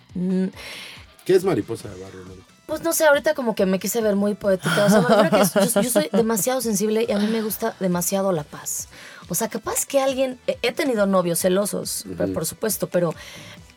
[1.25, 2.21] ¿Qué es mariposa de barrio?
[2.25, 2.49] no?
[2.65, 4.85] pues no sé, ahorita como que me quise ver muy poética.
[4.85, 5.37] O sea, me que
[5.73, 8.89] yo, yo soy demasiado sensible y a mí me gusta demasiado la paz.
[9.27, 13.15] O sea, capaz que alguien, he- tenido novios celosos, por- por supuesto, pero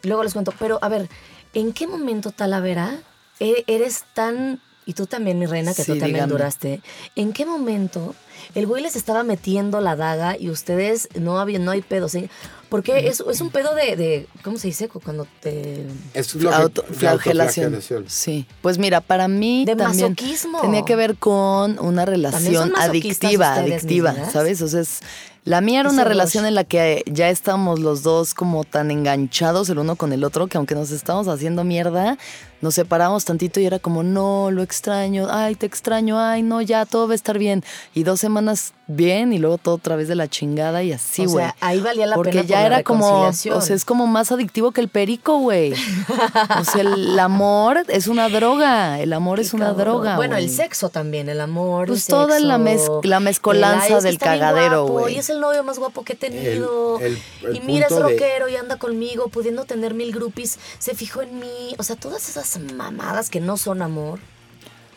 [0.03, 1.09] luego les cuento, pero a ver,
[1.55, 2.99] ¿en qué momento Talavera
[3.40, 6.33] e- eres tan, y tú también, mi reina, que Sí, tú también dígame.
[6.33, 6.81] duraste,
[7.16, 8.14] ¿en qué momento
[8.55, 12.09] el güey les estaba metiendo la daga y ustedes no había, no hay pedo?
[12.09, 12.29] ¿sí?
[12.68, 14.88] Porque es, es un pedo de, de, ¿cómo se dice?
[14.88, 15.87] Cuando te...
[16.14, 17.79] Es que- Auto- flagelación.
[18.09, 20.61] Sí, pues mira, para mí De también masoquismo.
[20.62, 24.14] tenía que ver con una relación adictiva, ustedes, adictiva.
[24.33, 24.62] ¿sabes?
[24.62, 25.01] O sea, es-
[25.45, 26.09] la mía era una dos.
[26.09, 30.23] relación en la que ya estábamos los dos como tan enganchados el uno con el
[30.23, 32.16] otro que aunque nos estábamos haciendo mierda,
[32.62, 36.87] nos separamos tantito y era como, no, lo extraño, ay, te extraño, ay, no, ya,
[36.87, 37.62] todo va a estar bien.
[37.94, 41.31] Y dos semanas bien y luego todo otra vez de la chingada y así, O
[41.31, 41.44] güey.
[41.44, 44.07] sea, ahí valía la Porque pena ya por la era como, o sea, es como
[44.07, 45.72] más adictivo que el perico, güey.
[45.72, 49.85] O sea, el amor es una droga, el amor es una Cabrón.
[49.85, 50.16] droga.
[50.16, 51.88] Bueno, el sexo también, el amor.
[51.88, 55.14] Pues el toda sexo, la mez- la mezcolanza el, "Ay, es que del cagadero, güey.
[55.16, 56.98] Y es el novio más guapo que he tenido.
[57.01, 60.59] El- el- el y mira, es de- rockero y anda conmigo, pudiendo tener mil groupies.
[60.79, 61.75] Se fijó en mí.
[61.79, 64.21] O sea, todas esas mamadas que no son amor.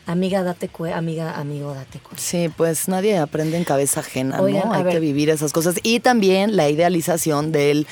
[0.08, 0.98] Amiga, date cuenta.
[0.98, 2.22] Amiga, amigo, date cuenta.
[2.22, 4.74] Sí, pues nadie aprende en cabeza ajena, Oigan, ¿no?
[4.74, 4.94] Hay ver.
[4.94, 5.76] que vivir esas cosas.
[5.82, 7.88] Y también la idealización del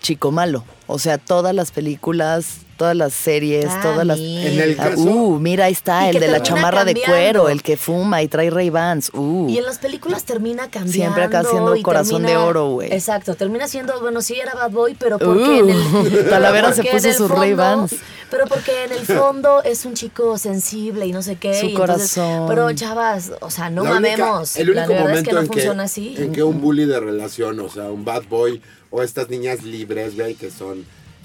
[0.00, 0.64] chico malo.
[0.88, 4.18] O sea, todas las películas, todas las series, Ah, todas las...
[4.20, 7.16] En el Ah, caso- uh, mira, ahí está, el de la chamarra de cambiando.
[7.16, 9.10] cuero, el que fuma y trae Ray Bans.
[9.12, 9.48] Uh.
[9.48, 10.92] Y en las películas termina cambiando.
[10.92, 12.92] Siempre acá haciendo y corazón de termina- oro, güey.
[12.92, 15.76] Exacto, termina siendo, bueno, sí era bad boy, pero porque en el.
[15.76, 17.94] Uh, Talavera se puso sus fondo- Ray-Bans.
[18.30, 21.58] Pero porque en el fondo es un chico sensible y no sé qué.
[21.58, 22.46] Su y entonces- corazón.
[22.48, 24.56] pero chavas, o sea, no La única- mamemos.
[24.56, 26.14] el único la verdad momento es que no en, funciona así.
[26.18, 30.16] en que un bully de relación, o sea, un bad boy, o estas niñas libres,
[30.16, 30.75] güey, que son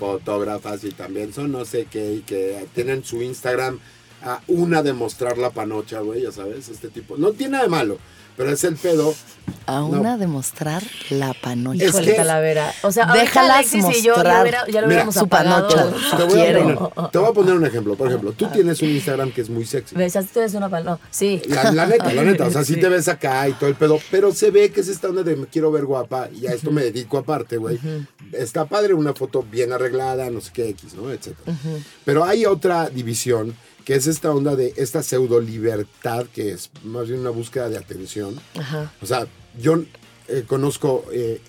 [0.01, 3.79] fotógrafas y también son no sé qué, y que tienen su Instagram
[4.23, 7.17] a una de mostrar la panocha, güey, ya sabes, este tipo.
[7.17, 7.99] No tiene de malo,
[8.37, 9.13] Pero es el pedo.
[9.65, 9.87] A No.
[9.87, 11.83] una demostrar la panocha.
[11.85, 12.71] Es que- Talavera.
[12.83, 14.41] O sea, Déjalas Alexis y yo ya, mostrar.
[14.41, 15.67] hubiera- ya lo Mira, hubiéramos su apagado.
[15.67, 16.17] panocha.
[16.17, 17.95] Te voy, a poner, te voy a poner un ejemplo.
[17.95, 19.95] Por ejemplo, tú tienes un Instagram que es muy sexy.
[19.95, 20.15] ¿Ves?
[20.15, 21.41] Así tú eres una no, Sí.
[21.47, 22.45] La, la neta, la neta.
[22.47, 24.87] O sea, sí te ves acá y todo el pedo, pero se ve que es
[24.87, 27.79] esta onda de me quiero ver guapa y a esto me dedico aparte, güey.
[28.31, 31.11] Está padre una foto bien arreglada, no sé qué X, ¿no?
[31.11, 31.55] Etcétera.
[32.05, 37.07] Pero hay otra división que es esta onda de esta pseudo libertad que es más
[37.07, 38.39] bien una búsqueda de atención.
[38.57, 38.91] Ajá.
[39.01, 39.27] O sea,
[39.59, 39.83] yo
[40.27, 41.41] eh, conozco eh,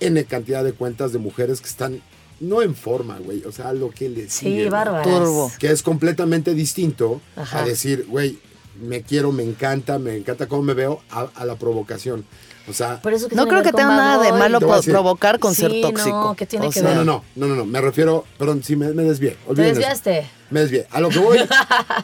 [0.00, 2.02] N cantidad de cuentas de mujeres que están
[2.40, 3.44] no en forma, güey.
[3.44, 5.06] O sea, lo que les Sí, sigue, bárbaras.
[5.06, 5.52] Turbo.
[5.58, 7.60] que es completamente distinto Ajá.
[7.60, 8.38] a decir, güey,
[8.80, 12.24] me quiero, me encanta, me encanta cómo me veo, a, a la provocación.
[12.68, 15.70] O sea, Por eso que No creo que tenga nada de malo provocar con ser
[15.70, 16.10] Sí, tóxico.
[16.10, 16.98] no, ¿qué tiene O que sea, ver?
[16.98, 19.36] no, no, no, no, me refiero, perdón, si me, me desvié.
[19.54, 20.26] Te desviaste.
[20.50, 20.86] Me desvié.
[20.90, 21.38] A lo que voy,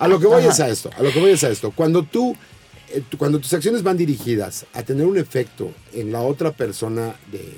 [0.00, 1.70] a lo que voy es a esto, a lo que voy es a esto.
[1.70, 2.34] Cuando tú,
[2.90, 7.14] eh, tú- cuando tus acciones van dirigidas a tener un efecto en la otra persona
[7.30, 7.56] de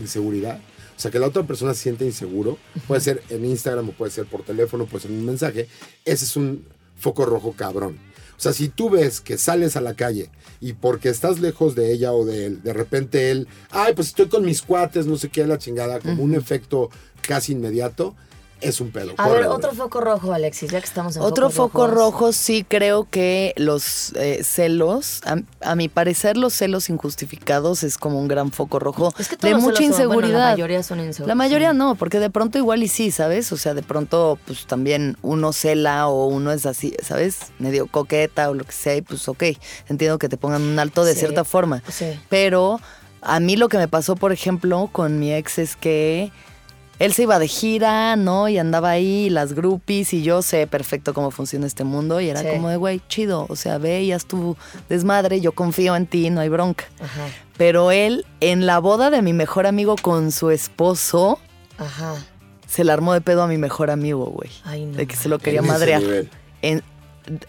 [0.00, 0.58] inseguridad,
[0.96, 4.10] o sea, que la otra persona se siente inseguro, puede ser en Instagram o puede
[4.12, 5.68] ser por teléfono, puede ser en un mensaje,
[6.04, 6.64] ese es un
[6.96, 7.98] foco rojo cabrón.
[8.42, 10.28] O sea, si tú ves que sales a la calle
[10.60, 14.26] y porque estás lejos de ella o de él, de repente él, ay, pues estoy
[14.26, 18.16] con mis cuates, no sé qué, la chingada, como un efecto casi inmediato,
[18.62, 19.14] es un pedo.
[19.18, 21.94] A ver, otro foco rojo, Alexis, ya que estamos en Otro foco rojos.
[22.12, 25.36] rojo, sí creo que los eh, celos, a,
[25.70, 29.50] a mi parecer los celos injustificados es como un gran foco rojo Es que todos
[29.50, 30.44] de los mucha celos son- bueno, inseguridad.
[30.46, 31.28] la mayoría son inseguros.
[31.28, 33.52] La mayoría no, porque de pronto igual y sí, ¿sabes?
[33.52, 37.38] O sea, de pronto pues también uno cela o uno es así, ¿sabes?
[37.58, 39.42] Medio coqueta o lo que sea y pues ok,
[39.88, 41.82] entiendo que te pongan un alto de Sí, cierta forma.
[41.88, 42.06] sí.
[42.28, 42.80] Pero
[43.20, 46.32] a mí lo que me pasó, por ejemplo, con mi ex es que
[47.04, 48.48] él se iba de gira, ¿no?
[48.48, 52.20] Y andaba ahí, las groupies, y yo sé perfecto cómo funciona este mundo.
[52.20, 52.46] Y era Sí.
[52.50, 53.46] como de, güey, chido.
[53.48, 54.56] O sea, ve y haz tu
[54.88, 56.84] desmadre, yo confío en ti, no hay bronca.
[57.00, 61.38] Ajá, Pero él, en la boda de mi mejor amigo con su esposo,
[61.78, 62.14] ajá.
[62.66, 64.50] se le armó de pedo a mi mejor amigo, güey.
[64.64, 66.00] Ay, no De que se lo quería En madrear.
[66.02, 66.30] nivel.
[66.62, 66.82] En-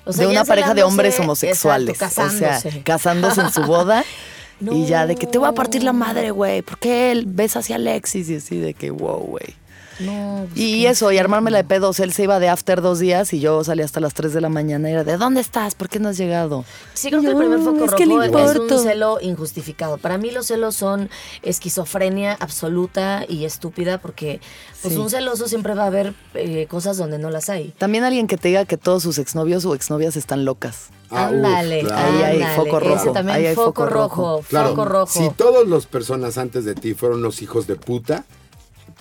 [0.05, 2.01] O sea, de una pareja de hombres homosexuales.
[2.01, 4.03] exacto, o sea, casándose en su boda.
[4.61, 6.61] Y ya de que te voy a partir la madre, güey.
[6.61, 8.29] ¿Por qué él ves hacia Alexis?
[8.29, 9.55] Y así de que, wow, güey.
[9.99, 11.99] No, pues, Y eso, y armármela de pedos.
[11.99, 14.49] Él se iba de after dos días y yo salí hasta las 3 de la
[14.49, 14.89] mañana.
[14.89, 15.75] Y era de, ¿dónde estás?
[15.75, 16.65] ¿Por qué no has llegado?
[16.93, 19.97] Sí, creo que el primer foco es que le rojo es un celo injustificado.
[19.97, 21.09] Para mí los celos son
[21.41, 24.41] esquizofrenia absoluta y estúpida porque
[24.81, 24.99] pues Sí.
[24.99, 27.73] un celoso siempre va a ver eh, cosas donde no las hay.
[27.77, 30.87] También alguien que te diga que todos sus exnovios o exnovias están locas.
[31.09, 32.25] Ah, ándale, claro.
[32.25, 34.45] Ahí hay foco Ese rojo, también ahí hay foco, foco rojo, rojo.
[34.49, 35.19] Claro, foco rojo.
[35.19, 38.25] si todas las personas antes de ti fueron los hijos de puta,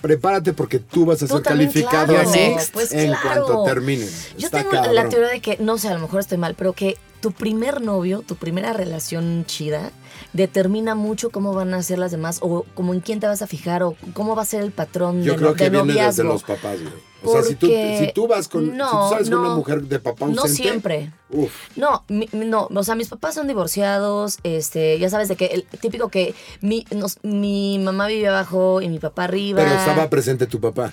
[0.03, 3.45] prepárate porque tú vas a Tú ser también, calificado claro, así pues en claro.
[3.47, 4.09] cuanto terminen.
[4.37, 4.95] Yo Está tengo cabrón.
[4.95, 7.81] la teoría de que, no sé, a lo mejor estoy mal, pero que tu primer
[7.81, 9.91] novio, tu primera relación chida,
[10.33, 13.47] determina mucho cómo van a ser las demás o como en quién te vas a
[13.47, 16.23] fijar o cómo va a ser el patrón Yo de, creo que de viene desde
[16.23, 16.23] noviazgo.
[16.23, 16.93] los papás, güey.
[17.25, 19.55] O sea, si tú, si vas con, si No, tú sales con una no.
[19.57, 21.11] mujer de papá No siempre.
[21.29, 25.45] Uf, No, mi- no, o sea, mis papás son divorciados, este, ya sabes de que
[25.47, 29.63] el típico que mi, nos- mi mamá vive abajo y mi papá arriba.
[29.63, 30.91] pero estaba presente tu papá.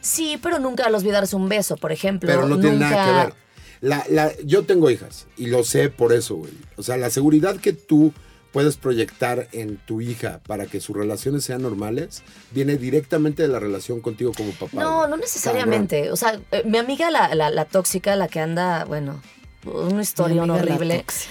[0.00, 2.28] Sí, pero nunca los vi darse un beso, por ejemplo.
[2.28, 3.34] Pero no tiene nada que ver.
[3.80, 6.52] La, la, yo tengo hijas y lo sé por eso, güey.
[6.76, 8.12] O sea, la seguridad que tú
[8.52, 13.58] puedes proyectar en tu hija para que sus relaciones sean normales viene directamente de la
[13.58, 14.80] relación contigo como papá.
[14.80, 16.10] No, no necesariamente.
[16.12, 19.20] O sea, eh, mi amiga la, la, la tóxica, la que anda, bueno,
[19.64, 20.98] una historia Mi amiga la horrible.
[21.00, 21.30] tóxica.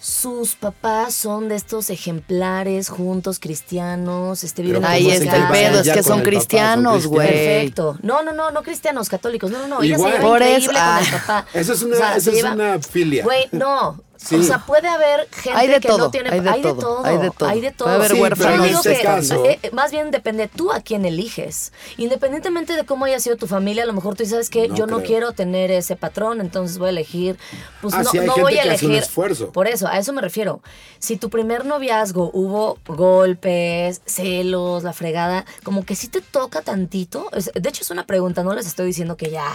[0.00, 5.48] Sus papás son de estos ejemplares juntos, cristianos, este, viven Ahí ¿cómo es se el
[5.48, 7.26] pedo, es que son cristianos, güey.
[7.26, 7.98] Perfecto.
[8.02, 9.50] No, no, no, no cristianos, católicos.
[9.50, 9.82] No, no, no.
[9.82, 10.12] Ella Igual.
[10.12, 11.00] se lleva Por increíble eso, ah.
[11.04, 11.46] el papá.
[11.52, 13.24] Esa es una- O sea, esa se es lleva- una filia.
[13.24, 14.00] Güey, no.
[14.20, 14.34] Sí.
[14.34, 16.28] O sea, puede haber gente Hay de que todo, no tiene...
[16.30, 17.48] hay de todo, hay de todo.
[17.48, 17.86] Hay de todo.
[17.86, 18.66] Puede haber Sí, huérfanos.
[18.66, 21.72] digo este que caso- eh, eh, más bien depende tú a quién eliges.
[21.98, 24.86] Independientemente de cómo haya sido tu familia, a lo mejor tú sabes que No yo
[24.88, 27.38] no quiero tener ese patrón, entonces voy a elegir.
[27.80, 28.90] Pues Ah, no, sí, hay no gente voy a un elegir.
[28.94, 29.52] esfuerzo.
[29.52, 30.62] Por eso, a eso me refiero.
[30.98, 37.28] Si tu primer noviazgo hubo golpes, celos, la fregada, como que sí te toca tantito.
[37.54, 39.46] De hecho, es una pregunta, no les estoy diciendo que ya.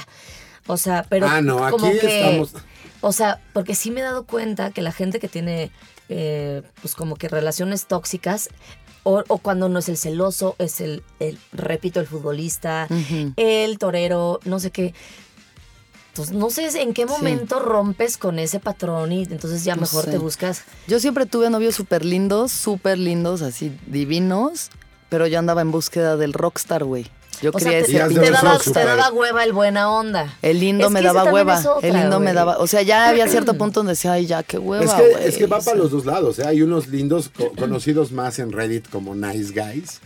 [0.68, 2.20] O sea, pero Ah, no, como aquí que.
[2.22, 2.54] estamos-
[3.06, 5.72] O sea, porque sí me he dado cuenta que la gente que tiene,
[6.08, 8.48] eh, pues como que relaciones tóxicas,
[9.04, 12.88] o, o cuando no es el celoso, es el, el, repito, el futbolista,
[13.36, 14.94] el torero, no sé qué.
[16.12, 20.06] Entonces, no sé en qué momento rompes con ese patrón y entonces ya No mejor
[20.06, 20.12] sé.
[20.12, 20.62] te buscas.
[20.88, 24.70] Yo siempre tuve novios súper lindos, súper lindos, así divinos,
[25.10, 27.08] pero yo andaba en búsqueda del rockstar, güey.
[27.44, 29.92] Yo O sea, quería te, Y has ese te daba, te daba hueva el buena
[29.92, 30.38] onda.
[30.42, 31.60] El lindo Es me daba hueva.
[31.60, 32.58] otra, el lindo me daba.
[32.60, 34.86] O sea, ya había cierto punto donde decía, ay, ya, qué hueva.
[34.86, 35.28] Es que, güey".
[35.28, 36.40] es que va para los dos lados.
[36.40, 36.44] ¿eh?
[36.48, 40.00] Hay unos lindos co- conocidos más en Reddit como Nice Guys.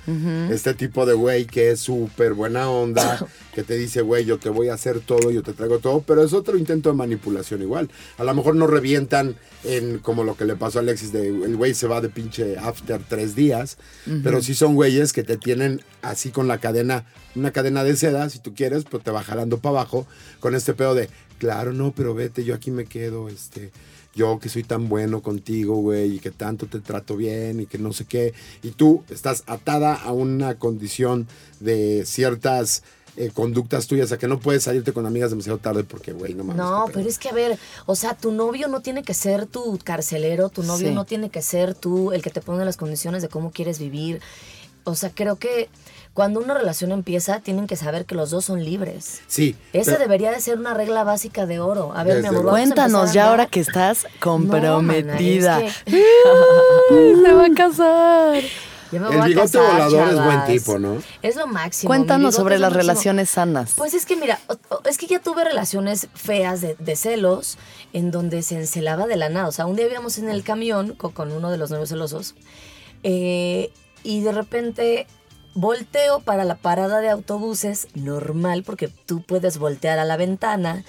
[0.51, 4.49] Este tipo de güey que es súper buena onda, que te dice, güey, yo te
[4.49, 7.89] voy a hacer todo, yo te traigo todo, pero es otro intento de manipulación igual.
[8.17, 11.55] A lo mejor no revientan en como lo que le pasó a Alexis, de el
[11.55, 13.77] güey se va de pinche after tres días,
[14.23, 18.29] pero sí son güeyes que te tienen así con la cadena, una cadena de seda,
[18.29, 20.07] si tú quieres, pues te va jalando para abajo
[20.39, 23.71] con este pedo de, claro, no, pero vete, yo aquí me quedo, este
[24.15, 27.77] yo que soy tan bueno contigo, güey, y que tanto te trato bien y que
[27.77, 31.27] no sé qué, y tú estás atada a una condición
[31.59, 32.81] de ciertas
[33.15, 36.43] eh, conductas tuyas, a que no puedes salirte con amigas demasiado tarde porque, güey, no
[36.43, 36.57] mames.
[36.57, 39.79] No, pero es que a ver, o sea, tu novio no tiene que ser tu
[39.83, 40.93] carcelero, tu novio Sí.
[40.93, 44.21] no tiene que ser tú el que te pone las condiciones de cómo quieres vivir.
[44.87, 45.69] O sea, creo que
[46.13, 49.21] cuando una relación empieza, tienen que saber que los dos son libres.
[49.27, 49.55] Sí.
[49.73, 51.91] Esa pero- debería de ser una regla básica de oro.
[51.95, 55.59] A ver, mi amor, Cuéntanos ya ahora que estás comprometida.
[55.59, 58.43] No, mana, es que- Se va a casar.
[58.89, 60.97] Ya me El voy a bigote casar, volador es buen tipo, ¿no?
[61.21, 61.89] Es lo máximo.
[61.89, 62.81] Cuéntanos sobre las máximo.
[62.81, 63.73] relaciones sanas.
[63.75, 64.39] Pues es que mira,
[64.89, 67.57] es que ya tuve relaciones feas de, de celos
[67.91, 69.49] en donde se encelaba de la nada.
[69.49, 72.33] O sea, un día íbamos en el camión co- con, uno de los novios celosos
[73.03, 73.71] eh,
[74.03, 75.07] y de repente
[75.53, 80.83] volteo para la parada de autobuses normal porque tú puedes voltear a la ventana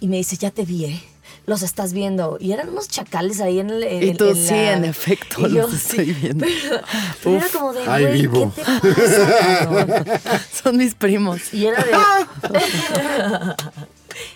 [0.00, 1.02] y me dice, ya te vi, ¿eh?
[1.46, 2.36] Los estás viendo.
[2.40, 3.82] Y eran unos chacales ahí en el...
[3.82, 6.44] en- Y tú, en sí, la- en efecto, Y yo, los estoy viendo.
[6.46, 6.80] Pero,
[7.22, 8.52] pero era como de, Ay, güey, vivo.
[8.54, 10.04] ¿qué te pasa, cabrón?
[10.62, 11.52] Son mis primos.
[11.54, 11.92] Y era de.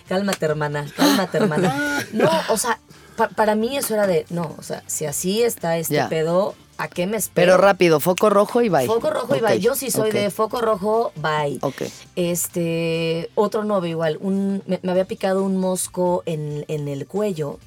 [0.09, 2.05] cálmate, hermana, cálmate, hermana.
[2.13, 2.79] No, o sea,
[3.17, 4.25] pa- para mí eso era de.
[4.29, 7.53] No, o sea, si así está este pedo, ¿a qué me espero?
[7.53, 8.85] Pero rápido, foco rojo y bye.
[8.85, 9.59] Foco rojo y bye.
[9.59, 11.59] Yo sí soy de foco rojo, bye.
[11.61, 11.83] Ok.
[12.15, 17.59] Este, otro novio igual, un, me, me había picado un mosco en, en el cuello.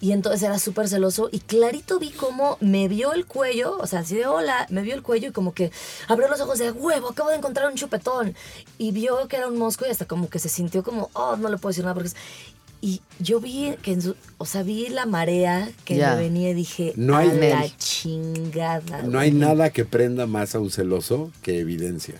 [0.00, 4.00] Y entonces era súper celoso y clarito vi cómo me vio el cuello, o sea,
[4.00, 5.72] así de hola, me vio el cuello y como que
[6.06, 8.36] abrió los ojos de huevo, acabo de encontrar un chupetón.
[8.78, 11.48] Y vio que era un mosco y hasta como que se sintió como, oh, no
[11.48, 12.16] le puedo decir nada porque es...
[12.80, 16.14] Y yo vi que, en su- o sea, vi la marea que Ya.
[16.14, 19.02] me venía y dije, No hay a la chingada.
[19.02, 19.40] No hay güey".
[19.40, 22.14] nada que prenda más a un celoso que evidencia.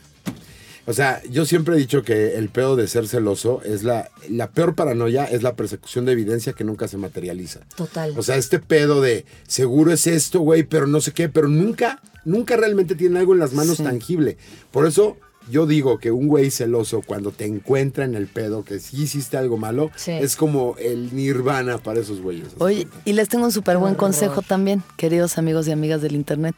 [0.86, 4.50] O sea, yo siempre he dicho que el pedo de ser celoso es la, la
[4.50, 7.60] peor paranoia, es la persecución de evidencia que nunca se materializa.
[7.76, 8.14] Total.
[8.16, 12.00] O sea, este pedo de seguro es esto, güey, pero no sé qué, pero nunca,
[12.24, 13.82] nunca realmente tiene algo en las manos Sí.
[13.84, 14.38] tangible.
[14.70, 15.18] Por eso
[15.50, 19.36] yo digo que un güey celoso cuando te encuentra en el pedo que sí hiciste
[19.36, 20.12] algo malo, Sí.
[20.12, 22.48] es como el nirvana para esos güeyes.
[22.58, 26.54] Oye, y les tengo un súper buen consejo también, queridos amigos y amigas del internet.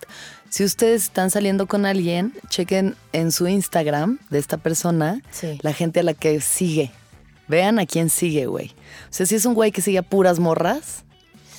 [0.48, 5.59] Si ustedes están saliendo con alguien, chequen en su Instagram de esta persona Sí.
[5.62, 6.90] la gente a la que sigue.
[7.46, 8.68] Vean a quién sigue, güey.
[9.11, 11.05] O sea, si es un güey que sigue a puras morras,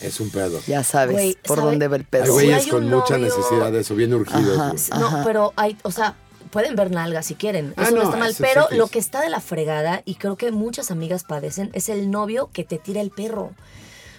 [0.02, 0.60] Es un pedo.
[0.67, 1.70] ya sabes Güey, por ¿sabe?
[1.72, 2.26] dónde va el Hay pedo.
[2.26, 4.58] Sí, güeyes hay con mucha novio- necesidad de eso, bien urgidos.
[4.91, 5.00] Ajá.
[5.00, 6.15] No, pero hay, o sea,
[6.51, 7.73] pueden ver nalgas si quieren.
[7.77, 8.35] Ah, Eso no, no, está mal.
[8.39, 12.11] Pero lo que está de la fregada, y creo que muchas amigas padecen, es el
[12.11, 13.51] novio que te tira el perro.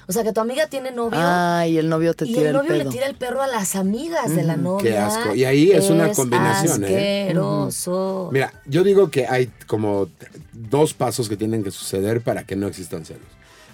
[0.08, 1.16] O sea, que tu amiga tiene novio.
[1.22, 2.84] Ah, y el novio te y tira el novio pedo.
[2.84, 4.62] le tira el perro a las amigas de la Ujú.
[4.62, 4.90] novia.
[4.90, 5.34] Qué asco.
[5.36, 7.26] Y ahí es una combinación, ¿eh?
[7.28, 8.28] Asqueroso.
[8.32, 10.08] Mira, yo digo que hay como
[10.52, 13.22] dos pasos que tienen que suceder para que no existan celos.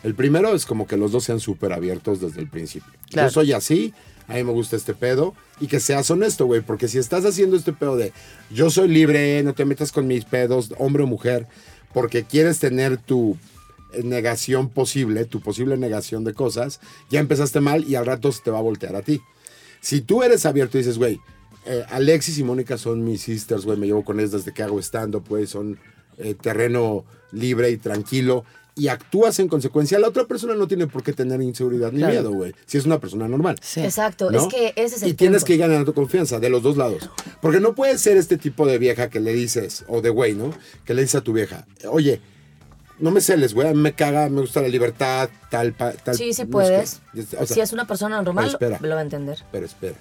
[0.04, 2.92] El primero es como que los dos sean súper abiertos desde el principio.
[3.10, 3.28] Claro.
[3.28, 3.94] Yo soy así,
[4.28, 7.56] a mí me gusta este pedo, y que seas honesto, güey, porque si estás haciendo
[7.56, 8.12] este pedo de
[8.50, 11.46] yo soy libre, no te metas con mis pedos, hombre o mujer,
[11.94, 13.38] porque quieres tener tu
[13.92, 18.42] eh, negación posible, tu posible negación de cosas, ya empezaste mal y al rato se
[18.42, 19.20] te va a voltear a ti.
[19.80, 21.20] Si tú eres abierto y dices, güey,
[21.64, 24.78] eh, Alexis y Mónica son mis sisters, güey, me llevo con ellas desde que hago
[24.78, 25.78] stand-up, son
[26.18, 28.44] eh, terreno libre y tranquilo,
[28.78, 32.12] y actúas en consecuencia, la otra persona no tiene por qué tener inseguridad ni Claro.
[32.12, 33.58] miedo, güey, si es una persona normal.
[33.60, 33.80] Sí.
[33.80, 34.30] Exacto.
[34.30, 34.38] ¿no?
[34.40, 37.10] Es que ese es el Y tienes que ganar tu confianza de los dos lados.
[37.42, 40.52] Porque no puedes ser este tipo de vieja que le dices, o de güey, ¿no?
[40.84, 42.20] Que le dices a tu vieja, oye,
[43.00, 46.16] no me celes, güey, a mí me caga, me gusta la libertad, tal, pa- tal.
[46.16, 47.00] Sí, sí no puedes.
[47.14, 47.20] qué.
[47.20, 48.88] O sea, si es una persona normal, pero espera.
[48.88, 49.38] lo va a entender.
[49.52, 49.94] pero espera.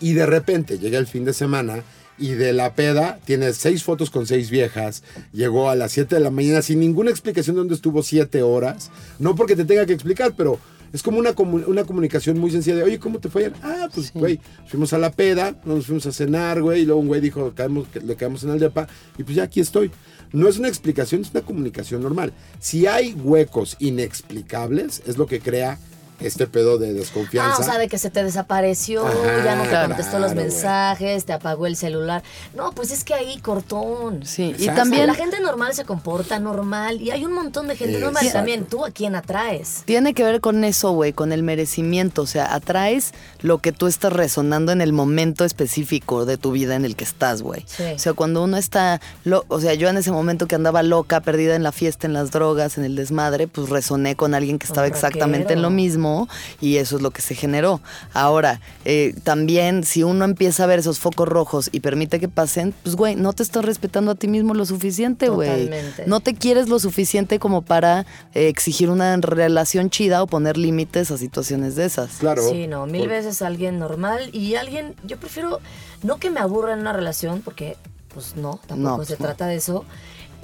[0.00, 1.82] Y de repente llega el fin de semana
[2.18, 5.02] y de la peda tiene seis fotos con seis viejas.
[5.32, 8.90] Llegó a las 7 de la mañana sin ninguna explicación de dónde estuvo siete horas.
[9.18, 10.58] No porque te tenga que explicar, pero
[10.92, 11.32] es como una,
[11.66, 13.54] una comunicación muy sencilla de, oye, ¿cómo te fue ayer?
[13.64, 17.08] Ah, pues, güey, fuimos a la peda, nos fuimos a cenar, güey, y luego un
[17.08, 18.86] güey dijo, caemos, que- le caemos en el depa,
[19.18, 19.90] y pues ya aquí estoy.
[20.32, 22.32] No es una explicación, es una comunicación normal.
[22.60, 25.78] Si hay huecos inexplicables, es lo que crea
[26.20, 27.56] este pedo de desconfianza.
[27.56, 30.48] Ah, o sea, de que se te desapareció, Ajá, ya no te contestó los Claro,
[30.48, 32.22] mensajes, te apagó el celular.
[32.54, 34.24] No, pues es que ahí cortón.
[34.24, 37.98] Sí, y también La gente normal se comporta normal y hay un montón de gente
[37.98, 38.38] normal Exacto.
[38.38, 38.64] también.
[38.66, 39.82] ¿Tú a quién atraes?
[39.84, 42.22] Tiene que ver con eso, güey, con el merecimiento.
[42.22, 43.12] O sea, atraes
[43.42, 47.04] lo que tú estás resonando en el momento específico de tu vida en el que
[47.04, 47.64] estás, güey.
[47.66, 47.82] Sí.
[47.94, 51.20] O sea, cuando uno está, lo- o sea, yo en ese momento que andaba loca,
[51.20, 54.66] perdida en la fiesta, en las drogas, en el desmadre, pues resoné con alguien que
[54.66, 55.76] estaba exactamente en lo rockero.
[56.04, 56.28] Mismo
[56.60, 57.80] y eso es lo que se generó.
[58.12, 62.74] Ahora, eh, también si uno empieza a ver esos focos rojos y permite que pasen,
[62.82, 65.48] pues, güey, no te estás respetando a ti mismo lo suficiente, güey.
[65.48, 66.04] Totalmente.
[66.06, 71.10] No te quieres lo suficiente como para eh, exigir una relación chida o poner límites
[71.10, 72.10] a situaciones de esas.
[72.18, 72.42] Claro.
[72.48, 75.60] Sí, no, mil Por- veces alguien normal y alguien, yo prefiero,
[76.02, 77.76] no que me aburra en una relación, porque
[78.12, 79.26] pues no, tampoco No, se pues no.
[79.26, 79.84] trata de eso,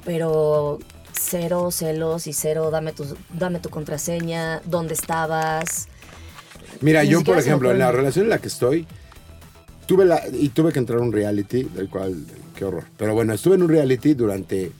[0.03, 0.79] pero
[1.21, 3.05] cero celos y cero, dame tu,
[3.37, 5.87] dame tu contraseña, dónde estabas.
[6.81, 8.87] Mira, Ni yo, por ejemplo, en la relación en la que estoy,
[9.85, 12.85] tuve la, y tuve que entrar a un reality, del cual, qué horror.
[12.97, 14.71] Pero bueno, estuve en un reality durante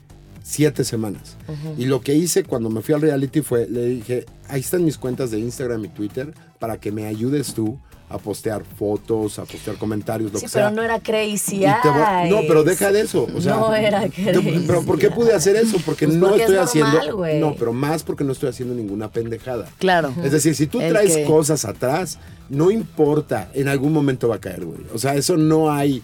[0.44, 1.38] siete semanas.
[1.78, 4.98] Y lo que hice cuando me fui al reality fue, le dije, ahí están mis
[4.98, 7.80] cuentas de Instagram y Twitter para que me ayudes tú
[8.12, 10.76] a postear fotos, a postear comentarios, lo sí, que pero sea.
[10.76, 11.57] no era crazy.
[11.57, 13.28] Y te voy- no, pero deja de eso.
[13.36, 15.78] O sea, No era te- crazy Pero ¿por qué pude hacer eso?
[15.86, 17.49] Porque Pues no porque es estoy normal, haciendo.
[17.49, 19.68] No, pero más porque no estoy haciendo ninguna pendejada.
[19.80, 20.14] Claro.
[20.24, 24.36] Es decir, si tú El traes que- cosas atrás, no importa, en algún momento va
[24.36, 24.80] a caer, güey.
[24.93, 26.01] O sea, eso no hay,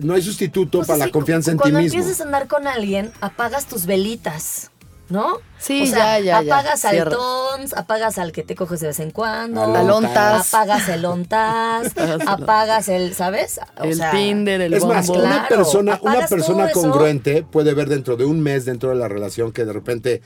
[0.00, 1.98] no hay sustituto Pues para la confianza en ti cuando mismo.
[1.98, 4.70] empiezas a andar con alguien, apagas tus velitas,
[5.12, 5.36] ¿no?
[5.58, 8.88] Sí, o sea, ya, ya, ya, Apagas al tons, apagas al que te coges de
[8.88, 9.62] vez en cuando.
[9.62, 10.48] Al ontas.
[10.52, 11.92] Apagas el ontas,
[12.26, 13.60] apagas el, ¿sabes?
[13.78, 15.24] O el sea, Tinder, el Es más, Bumble.
[15.26, 19.06] una Claro, persona, una persona congruente puede ver dentro de un mes dentro de la
[19.06, 20.22] relación que de repente,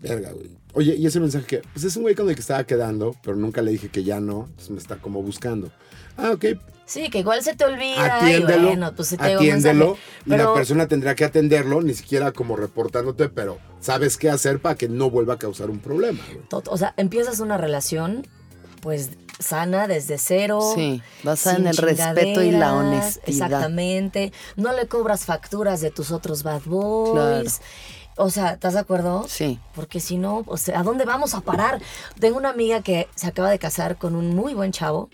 [0.00, 0.50] verga, güey.
[0.74, 3.34] Oye, y ese mensaje que, pues es un güey con el que estaba quedando, pero
[3.36, 5.70] nunca le dije que ya no, entonces me está como buscando.
[6.18, 6.44] Ah, ok,
[6.86, 8.16] Sí, que igual se te olvida.
[8.16, 12.32] atiéndelo, y bueno, pues se te atiéndelo, y la persona tendrá que atenderlo, ni siquiera
[12.32, 16.20] como reportándote, pero sabes qué hacer para que no vuelva a causar un problema.
[16.50, 18.26] O sea, empiezas una relación,
[18.80, 20.60] pues sana desde cero.
[20.74, 23.28] Sí, basada en el respeto y la honestidad.
[23.28, 24.32] Exactamente.
[24.56, 27.12] No le cobras facturas de tus otros bad boys.
[27.12, 27.50] Claro.
[28.18, 29.26] O sea, ¿estás de acuerdo?
[29.28, 29.60] Sí.
[29.74, 31.82] Porque si no, o sea, ¿a dónde vamos a parar?
[32.18, 35.10] Tengo una amiga que se acaba de casar con un muy buen chavo.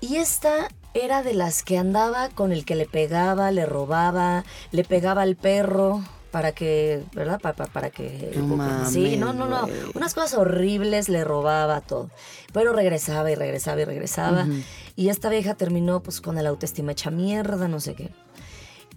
[0.00, 4.84] Y esta era de las que andaba con el que le pegaba, le robaba, le
[4.84, 7.40] pegaba al perro para que, ¿verdad?
[7.40, 8.30] Pa- pa- para que...
[8.84, 9.66] No sí, no, no, no.
[9.94, 12.08] Unas cosas horribles le robaba todo.
[12.52, 14.46] Pero regresaba y regresaba y regresaba.
[14.96, 18.10] Y esta vieja terminó pues con el autoestima hecha mierda, no sé qué.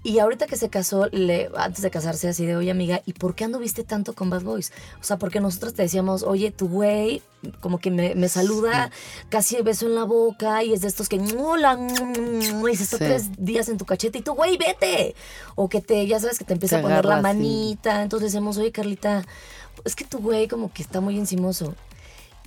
[0.05, 3.35] Y ahorita que se casó, le, antes de casarse, así de, oye amiga, ¿y por
[3.35, 4.73] qué anduviste tanto con Bad Boys?
[4.99, 7.21] O sea, porque nosotros te decíamos, oye, tu güey,
[7.61, 8.91] como que me, me saluda,
[9.29, 12.97] casi beso en la boca, y es de estos que, hola, mm, y se está
[12.97, 13.05] Sí.
[13.05, 15.15] tres días en tu cachete, y tú, güey, vete.
[15.55, 18.03] O que te, ya sabes, que te empieza Te a poner la agarra manita.
[18.03, 19.23] Entonces decimos, oye, Carlita,
[19.85, 21.75] es que tu güey como que está muy encimoso.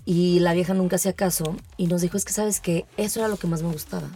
[0.04, 3.28] Y la vieja nunca hacía caso y nos dijo, es que sabes que eso era
[3.28, 4.08] lo que más me gustaba.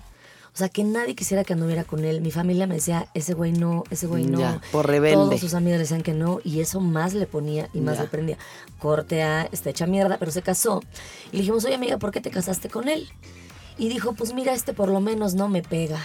[0.60, 2.20] O sea, que nadie quisiera que anduviera con él.
[2.20, 4.40] Mi familia me decía, ese güey no, ese güey no.
[4.40, 5.14] Ya, por rebelde.
[5.14, 8.02] Todos sus amigos decían que no y eso más le ponía y más Ya.
[8.02, 8.36] le prendía.
[8.78, 10.82] Corte A, está hecha mierda, pero se casó.
[11.32, 13.08] Y le dijimos, oye amiga, ¿por qué te casaste con él?
[13.78, 15.98] Y dijo, pues mira, este por lo menos no me pega.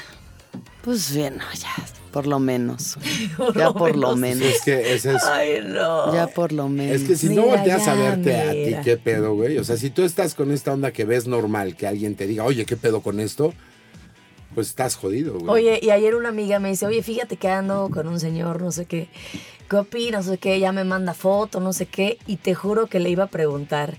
[0.86, 1.76] Pues bien, no, ya,
[2.14, 2.98] por lo menos.
[3.36, 4.48] Por ya lo por lo menos.
[4.48, 5.24] Es que ese es...
[5.26, 6.14] Ay, no.
[6.14, 7.02] Ya por lo menos.
[7.02, 8.76] Es que si no volteas a verte a ti.
[8.86, 9.58] ¿qué pedo, güey?
[9.58, 12.46] O sea, si tú estás con esta onda que ves normal, que alguien te diga,
[12.46, 13.54] oye, ¿qué pedo con esto?
[14.56, 15.50] Pues estás jodido, güey.
[15.50, 18.72] Oye, y ayer una amiga me dice, oye, fíjate que ando con un señor, no
[18.72, 19.10] sé qué,
[19.70, 20.12] ¿qué?
[20.12, 23.10] No sé qué, ya me manda foto, no sé qué, y te juro que le
[23.10, 23.98] iba a preguntar,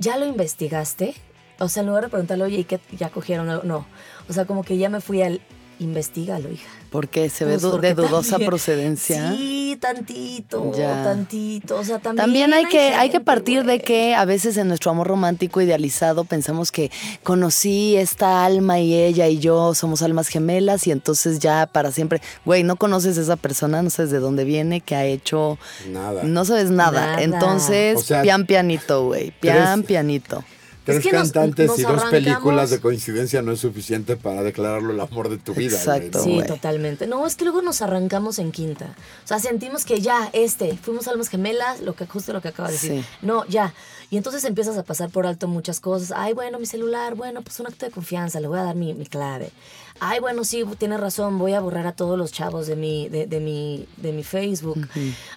[0.00, 1.14] ¿ya lo investigaste?
[1.60, 3.48] O sea, en lugar de preguntarle, oye, ¿y qué ya cogieron?
[3.48, 3.62] algo?".
[3.64, 3.86] No,
[4.28, 5.40] o sea, como que ya me fui al,
[5.78, 6.70] investigalo, hija.
[6.92, 9.32] Porque se ve Pues, porque de dudosa también- procedencia.
[9.32, 11.02] Sí, tantito, Ya.
[11.02, 11.76] tantito.
[11.78, 12.22] O sea, también.
[12.24, 16.24] También hay que, hay que partir de que a veces en nuestro amor romántico idealizado
[16.24, 16.90] pensamos que
[17.22, 22.20] conocí esta alma y ella y yo somos almas gemelas y entonces ya para siempre,
[22.44, 25.58] güey, no conoces a esa persona, no sabes de dónde viene, qué ha hecho,
[25.90, 26.22] Nada.
[26.24, 27.06] no sabes nada.
[27.06, 27.22] Nada.
[27.22, 30.44] Entonces, O sea, pian pianito, güey, pian tres- pianito.
[30.84, 34.16] Tres Es que nos- cantantes nos y dos arrancamos- películas de coincidencia no es suficiente
[34.16, 35.78] para declararlo el amor de tu vida.
[35.84, 36.18] güey, Exacto.
[36.18, 36.24] ¿no?
[36.24, 37.06] Sí, totalmente.
[37.06, 38.96] No, es que luego nos arrancamos en quinta.
[39.24, 42.68] O sea, sentimos que ya, este, fuimos almas gemelas, lo que justo lo que acaba
[42.68, 43.02] de decir.
[43.02, 43.06] Sí.
[43.22, 43.72] No, ya.
[44.10, 46.12] Y entonces empiezas a pasar por alto muchas cosas.
[46.14, 48.92] Ay, bueno, mi celular, bueno, pues un acto de confianza, le voy a dar mi,
[48.92, 49.50] mi clave.
[50.00, 53.26] Ay, bueno, sí, tienes razón, voy a borrar a todos los chavos de mi, de,
[53.26, 54.88] de mi, de mi Facebook.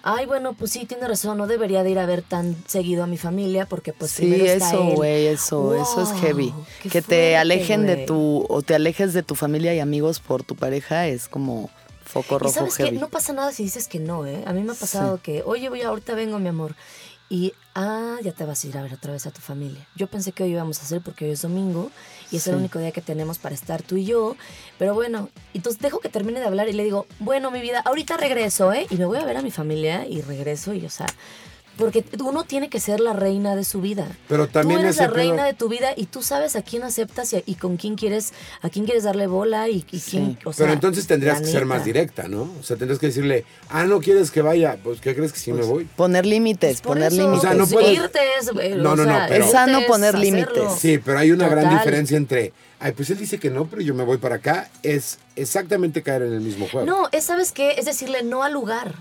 [0.02, 3.06] Ay, bueno, pues sí, tiene razón, no debería de ir a ver tan seguido a
[3.06, 6.52] mi familia porque pues Sí, primero está eso, güey, eso, eso es heavy.
[6.90, 10.56] Que te alejen de tu, o te alejes de tu familia y amigos por tu
[10.56, 11.70] pareja es como
[12.04, 14.42] foco Y rojo sabes que no pasa nada si dices que no, ¿eh?
[14.46, 16.74] A mí me ha pasado que, oye, voy, ahorita vengo, mi amor.
[17.28, 19.84] Y, ah, ya te vas a ir a ver otra vez a tu familia.
[19.96, 21.90] Yo pensé que hoy íbamos a hacer porque hoy es domingo
[22.30, 24.36] y es el único día que tenemos para estar tú y yo.
[24.78, 28.16] Pero bueno, entonces dejo que termine de hablar y le digo, bueno, mi vida, ahorita
[28.16, 28.86] regreso, ¿eh?
[28.90, 31.06] Y me voy a ver a mi familia y regreso y, o sea,
[31.76, 34.06] porque uno tiene que ser la reina de su vida.
[34.28, 36.82] Pero también tú eres la reina pedo- de tu vida y tú sabes a quién
[36.82, 40.52] aceptas y, y con quién quieres, a quién quieres darle bola y, y quién, o
[40.52, 42.50] sea, Pero entonces tendrías que ser más directa, ¿no?
[42.58, 45.52] O sea, tendrías que decirle, ah, no quieres que vaya, pues ¿qué crees que sí
[45.52, 45.84] me voy?
[45.96, 47.38] Poner límites, Por poner límites.
[47.38, 49.80] O sea, no pues, puedes- irte es, eh, No, no, no, sea, pero- Es sano
[49.86, 50.72] poner límites.
[50.78, 53.94] Sí, pero hay una gran diferencia entre, ay, pues él dice que no, pero yo
[53.94, 56.86] me voy para acá, es exactamente caer en el mismo juego.
[56.86, 57.72] No, es, ¿sabes qué?
[57.72, 58.94] Es decirle no al lugar.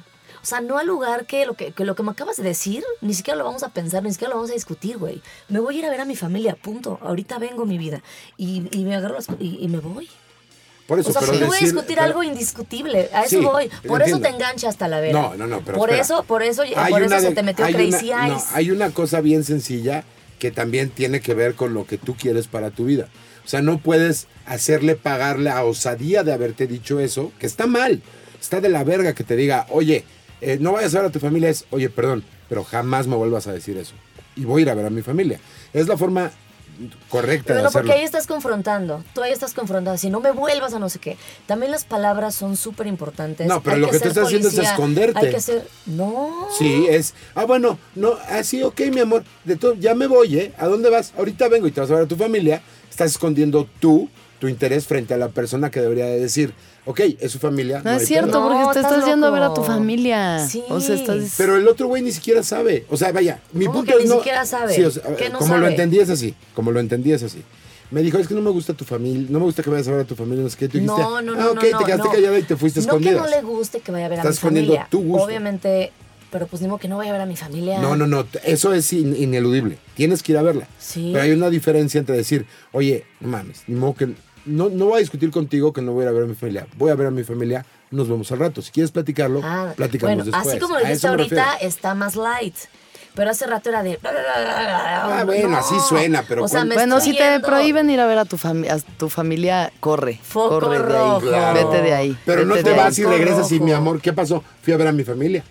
[0.45, 2.83] O sea, no al lugar que lo que, que lo que me acabas de decir,
[3.01, 5.19] ni siquiera lo vamos a pensar, ni siquiera lo vamos a discutir, güey.
[5.49, 6.99] Me voy a ir a ver a mi familia, punto.
[7.01, 8.03] Ahorita vengo mi vida.
[8.37, 10.07] Y, y me agarro las y, y me voy.
[10.85, 13.09] Por eso, O sea, pero porque voy a decir- discutir pero- algo indiscutible.
[13.11, 13.69] A eso Sí, voy.
[13.87, 14.19] Por eso entiendo.
[14.21, 15.19] te enganchas hasta la vera.
[15.19, 16.03] No, no, no, pero Por espera.
[16.03, 18.91] eso, por eso, Hay por eso se te metió hay Crazy una- no, hay una
[18.91, 20.03] cosa bien sencilla
[20.37, 23.07] que también tiene que ver con lo que tú quieres para tu vida.
[23.43, 28.03] O sea, no puedes hacerle pagar la osadía de haberte dicho eso, que está mal.
[28.39, 30.03] Está de la verga que te diga, oye,
[30.45, 31.49] eh, no vayas a ver a tu familia.
[31.49, 33.93] Es, oye, perdón, pero jamás me vuelvas a decir eso.
[34.35, 35.39] Y voy a ir a ver a mi familia.
[35.73, 36.31] Es la forma
[37.09, 37.87] correcta Pero de hacerlo.
[37.87, 39.03] porque ahí estás confrontando.
[39.13, 39.97] Tú ahí estás confrontando.
[39.97, 41.17] Si no me vuelvas a no sé qué.
[41.47, 43.47] También las palabras son súper importantes.
[43.47, 45.19] No, pero Hay lo que tú ser estás haciendo es esconderte.
[45.19, 45.67] Hay que ser.
[45.87, 46.47] No.
[46.57, 47.15] Sí, es.
[47.33, 49.23] Ah, bueno, no, así, ok, mi amor.
[49.45, 50.53] De todo, ya me voy, ¿eh?
[50.59, 51.13] ¿A dónde vas?
[51.17, 52.61] Ahorita vengo y te vas a ver a tu familia.
[52.89, 56.53] Estás escondiendo tú tu interés frente a la persona que debería de decir,
[56.85, 57.81] ok, es su familia.
[57.83, 58.41] No es cierto, pedo".
[58.41, 60.45] No, porque te estás estás yendo a ver a tu familia.
[60.47, 60.63] Sí.
[60.69, 61.33] O sea, estás.
[61.37, 62.85] Pero el otro güey ni siquiera sabe.
[62.89, 64.17] O sea, vaya, mi ¿Cómo punto que es ni no.
[64.17, 64.73] siquiera sabe?
[64.73, 65.71] Sí, o sea, ¿Qué no como lo sabe?
[65.71, 66.35] entendí es así.
[66.53, 67.41] Como lo entendí es así.
[67.91, 69.91] Me dijo, es que no me gusta tu familia, no me gusta que vayas a
[69.91, 70.67] ver a tu familia, no sé qué.
[70.67, 71.39] Tú dijiste, No, no, no.
[71.41, 72.11] ah, ok, no, te no, quedaste no.
[72.13, 73.11] callada y te fuiste No escondida.
[73.11, 74.87] que no le guste que vaya a ver a Estás mi escondiendo familia.
[74.89, 75.23] tu gusto.
[75.23, 75.91] Obviamente,
[76.31, 77.79] pero pues ni modo que no vaya a ver a mi familia.
[77.79, 79.77] No, no, no, eso es in- ineludible.
[79.93, 80.67] Tienes que ir a verla.
[80.79, 81.11] Sí.
[81.13, 84.09] Pero hay una diferencia entre decir, oye, no mames, ni modo que
[84.45, 86.35] no, no voy a discutir contigo que no voy a ir a ver a mi
[86.35, 86.67] familia.
[86.77, 88.61] Voy a ver a mi familia, nos vemos al rato.
[88.61, 90.47] Si quieres platicarlo, Ah, platicamos bueno, después.
[90.47, 92.55] así como lo me ahorita, está más light.
[93.15, 93.97] Pero hace rato era de.
[94.03, 98.07] Ah, bueno, así suena, pero O sea, ¿cuál- me Bueno, si te prohíben ir a
[98.07, 100.19] ver a tu, fami- a tu familia, corre.
[100.21, 101.15] Foco corre de rojo.
[101.21, 101.21] ahí.
[101.29, 101.69] Claro.
[101.71, 102.17] Vete de ahí.
[102.25, 103.03] Pero no te vas ahí.
[103.03, 104.43] y regresas y mi amor, ¿qué pasó?
[104.61, 105.43] Fui a ver a mi familia.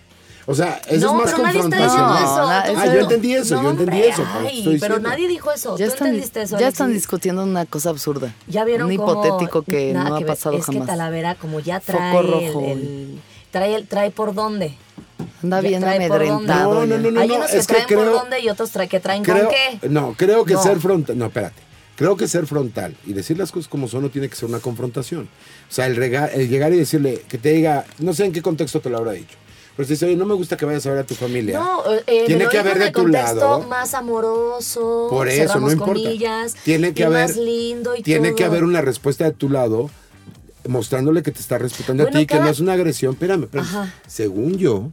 [0.47, 2.23] O sea, eso no, es más pero confrontacional.
[2.23, 4.99] No, Ah, yo entendí eso, No, yo entendí hombre, eso, ay, pero diciendo.
[5.09, 5.75] nadie dijo eso.
[5.77, 7.03] Ya ¿Tú están, entendiste eso, ya están Alexis?
[7.03, 8.33] discutiendo una cosa absurda.
[8.47, 10.33] Ya vieron Un cómo- hipotético que nada no ha que ver.
[10.33, 10.81] pasado es jamás.
[10.81, 12.61] que Talavera como ya trae el- rojo.
[12.65, 13.19] el,
[13.51, 14.75] trae el- trae por dónde.
[15.41, 16.85] Anda bien amedrentado.
[16.85, 16.85] ya.
[16.97, 17.19] No, no, no.
[17.19, 19.45] Hay unos que es que traen por creo- dónde y otros trae, que traen Creo,
[19.47, 19.89] con qué.
[19.89, 20.61] no, creo que No.
[20.63, 21.17] ser frontal.
[21.17, 21.61] No, espérate.
[21.95, 24.59] Creo que ser frontal y decir las cosas como son no tiene que ser una
[24.59, 25.23] confrontación.
[25.69, 28.41] O sea, el, rega- el llegar y decirle que te diga, no sé en qué
[28.41, 29.37] contexto te lo habrá dicho,
[29.75, 31.59] pero si dice, oye, no me gusta que vayas a ver a tu familia.
[31.59, 33.63] No, eh, me tiene que haber de tu lado.
[33.63, 35.07] más amoroso.
[35.09, 35.93] Por eso, no importa.
[35.93, 38.35] comillas, tiene que haber, más lindo y tiene todo.
[38.37, 39.89] que haber una respuesta de tu lado
[40.67, 43.13] mostrándole que te está respetando Bueno, a ti, que cada- no es una agresión.
[43.13, 43.91] Espérame, espérame.
[44.07, 44.89] Según yo,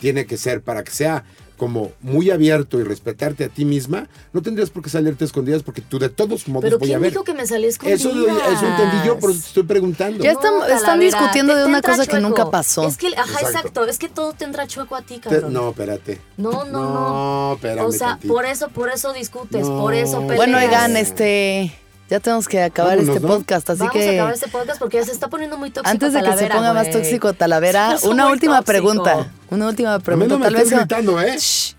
[0.00, 1.24] tiene que ser para que sea
[1.62, 5.62] como muy abierto y respetarte a ti misma, no tendrías por qué salirte a escondidas
[5.62, 7.10] porque tú de todos modos Pero voy a ¿quién ver.
[7.12, 7.94] dijo que me salí escondida?
[7.94, 10.24] Eso, eso entendí yo, por eso te estoy preguntando.
[10.24, 12.88] Ya están- están discutiendo de una cosa que nunca pasó.
[12.88, 13.46] Es que, ajá, Exacto.
[13.46, 13.84] exacto.
[13.86, 15.52] Es que todo tendrá chueco a ti, Te- cabrón.
[15.52, 16.20] no, espérate.
[16.36, 16.82] No, no, no.
[16.94, 18.34] No, espérame O sea, tantito.
[18.34, 19.78] por eso, por eso discutes, No.
[19.80, 20.36] por eso peleas.
[20.38, 21.72] Bueno, oigan, este.
[22.10, 23.34] Ya tenemos que acabar Vámonos, este ¿no?
[23.38, 24.08] podcast, así Vamos que.
[24.10, 26.46] a acabar este podcast porque ya se está poniendo muy tóxico Antes de que se
[26.48, 28.66] ponga más tóxico Talavera, una última tóxico.
[28.72, 29.32] pregunta.
[29.52, 30.28] Una última A mí pregunta.
[30.34, 31.36] no me tal vez gritando, ¿eh?
[31.38, 31.74] Shh.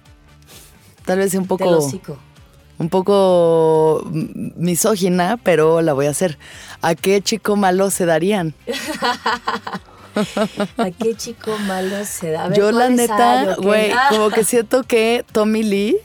[1.05, 1.91] Tal vez sea un poco
[2.78, 6.38] un poco misógina, pero la voy a hacer.
[6.82, 8.53] ¿A qué chico malo se darían?
[10.78, 12.45] ¿A qué chico malo se da?
[12.45, 14.07] A ver, Yo la ¿cuáles hay neta, güey, Ah.
[14.09, 15.97] como que siento que Tommy Lee,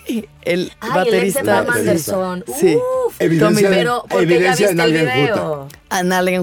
[0.42, 1.70] el Ay, baterista, el.
[1.70, 2.44] Anderson.
[2.58, 2.76] Sí.
[2.76, 5.68] Uf, Evidencia, pero de, porque ya evidencia viste en el alguien video.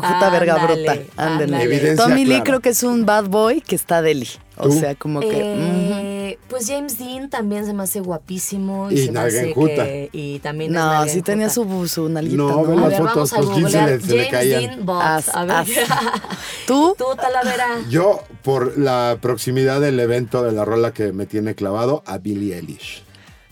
[0.01, 0.30] juta.
[0.30, 0.95] Verga Bruta.
[1.18, 1.63] Ándale.
[1.63, 2.43] Evidencia Tommy Lee clara.
[2.43, 4.28] creo que es un bad boy que está deli.
[4.57, 4.80] O ¿Tú?
[4.80, 5.28] sea, como que.
[5.28, 6.14] ujú.
[6.28, 8.89] Eh, Pues James Dean también se me hace guapísimo.
[8.91, 12.49] Y, Y se me hace que- Y también No, sí tenía su, su nalguita, No,
[12.49, 12.65] ¿no?
[12.65, 14.89] ve A las ver, fotos, pues, 15 googlear le- se le James caían.
[14.89, 15.65] As- A ver.
[16.67, 16.95] ¿Tú?
[16.97, 17.67] Tú, Talavera.
[17.89, 22.55] Yo, por la proximidad del evento de la rola que me tiene clavado, a Billie
[22.55, 23.03] Eilish.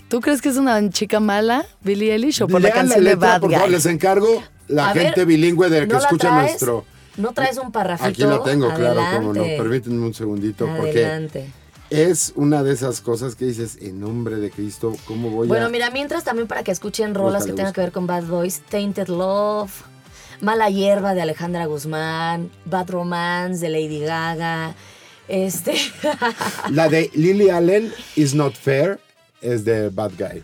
[0.08, 3.12] ¿Tú crees que es una chica mala, Billie Eilish, o por la Lean canción de
[3.12, 3.76] letra, Bad por favor, Guy?
[3.76, 6.44] les encargo la A ver, gente bilingüe del que ¿no la escucha traes?
[6.52, 6.86] nuestro...
[7.18, 8.10] ¿No traes un parrafito?
[8.10, 9.44] Aquí la tengo, claro, como no.
[9.44, 11.46] Permítanme un segundito, porque Adelante.
[11.94, 15.50] Es una de esas cosas que dices, en nombre de Cristo, ¿cómo voy a...?
[15.50, 18.62] Bueno, mira, mientras también para que escuchen rolas que tengan que ver con Bad Boys,
[18.68, 19.72] Tainted Love,
[20.42, 24.74] Mala Hierba de Alejandra Guzmán, Bad Romance de Lady Gaga,
[25.28, 25.76] este...
[26.72, 29.00] La de Lily Allen, Is Not Fair,
[29.42, 30.44] es de Bad Guy.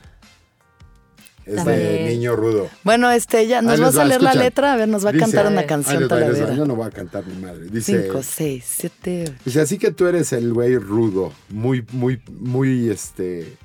[1.57, 2.05] Es de.
[2.09, 2.69] Niño Rudo.
[2.83, 4.43] Bueno, este, ya nos vas les a leer la escucha.
[4.45, 4.73] letra.
[4.73, 6.53] A ver, nos va a cantar una canción les va, va.
[6.53, 7.65] Yo no voy a cantar mi madre.
[7.71, 9.33] Dice, Cinco, seis, siete.
[9.45, 13.55] dice, así que tú eres el güey rudo, muy, muy, muy, este...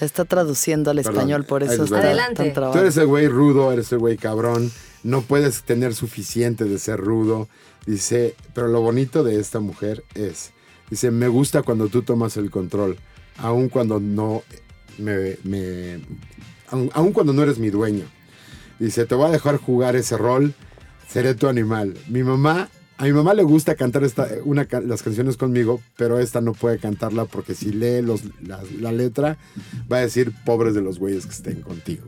[0.00, 1.84] Está traduciendo al Perdón, español, por eso va.
[1.84, 2.50] está Adelante.
[2.52, 4.70] tan Tú eres el güey rudo, eres el güey cabrón,
[5.02, 7.48] no puedes tener suficiente de ser rudo.
[7.86, 10.52] Dice, pero lo bonito de esta mujer es,
[10.88, 12.96] dice, me gusta cuando tú tomas el control,
[13.36, 14.42] aun cuando no
[14.98, 16.00] me, me-
[16.70, 18.04] aun, cuando no eres mi dueño.
[18.78, 20.54] Dice, te voy a dejar jugar ese rol,
[21.08, 21.94] seré tu animal.
[22.08, 26.40] Mi mamá, a mi mamá le gusta cantar esta, una, las canciones conmigo, pero esta
[26.40, 29.36] no puede cantarla porque si lee los, la, la letra
[29.90, 32.06] va a decir, pobres de los güeyes que estén contigo.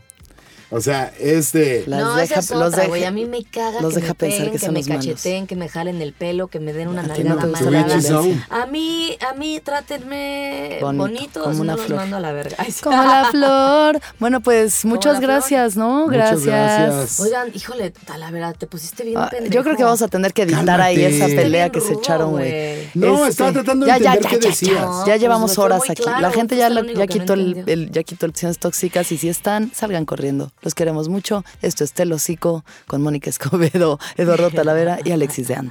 [0.74, 1.84] O sea, este...
[1.86, 3.04] Las no, deja- esa es los otra, deja- güey.
[3.04, 5.68] A mí me caga los que deja me pensar que que, me cacheteen, que me
[5.68, 8.18] jalen el pelo, que me den una no nalgada más violencia.
[8.48, 11.98] A mí, a mí, trátenme Bonito, bonito, como una no los flor.
[12.00, 12.56] mando a la verga.
[12.58, 12.82] Ay, sí.
[12.82, 14.00] Como la flor.
[14.18, 15.22] Bueno, pues muchas flor.
[15.30, 16.06] gracias, ¿no?
[16.06, 16.86] Muchas Gracias.
[16.96, 17.20] gracias.
[17.20, 19.54] Oigan, híjole, Talavera, te pusiste bien Ah, pendejo.
[19.54, 22.88] yo creo que vamos a tener que editar ahí esa pelea que se echaron, güey.
[22.94, 24.80] No, Este, estaba tratando de ya, entender ya, qué ya, decías.
[24.82, 26.02] No, Ya pues llevamos fue horas aquí.
[26.20, 29.70] la gente ya, el no quitó el, el- ya quitó lecciones tóxicas y si están,
[29.74, 30.50] salgan corriendo.
[30.62, 31.44] Los queremos mucho.
[31.60, 35.70] Esto es Telocico con Mónica Escobedo, Eduardo Talavera y Alexis de Anda.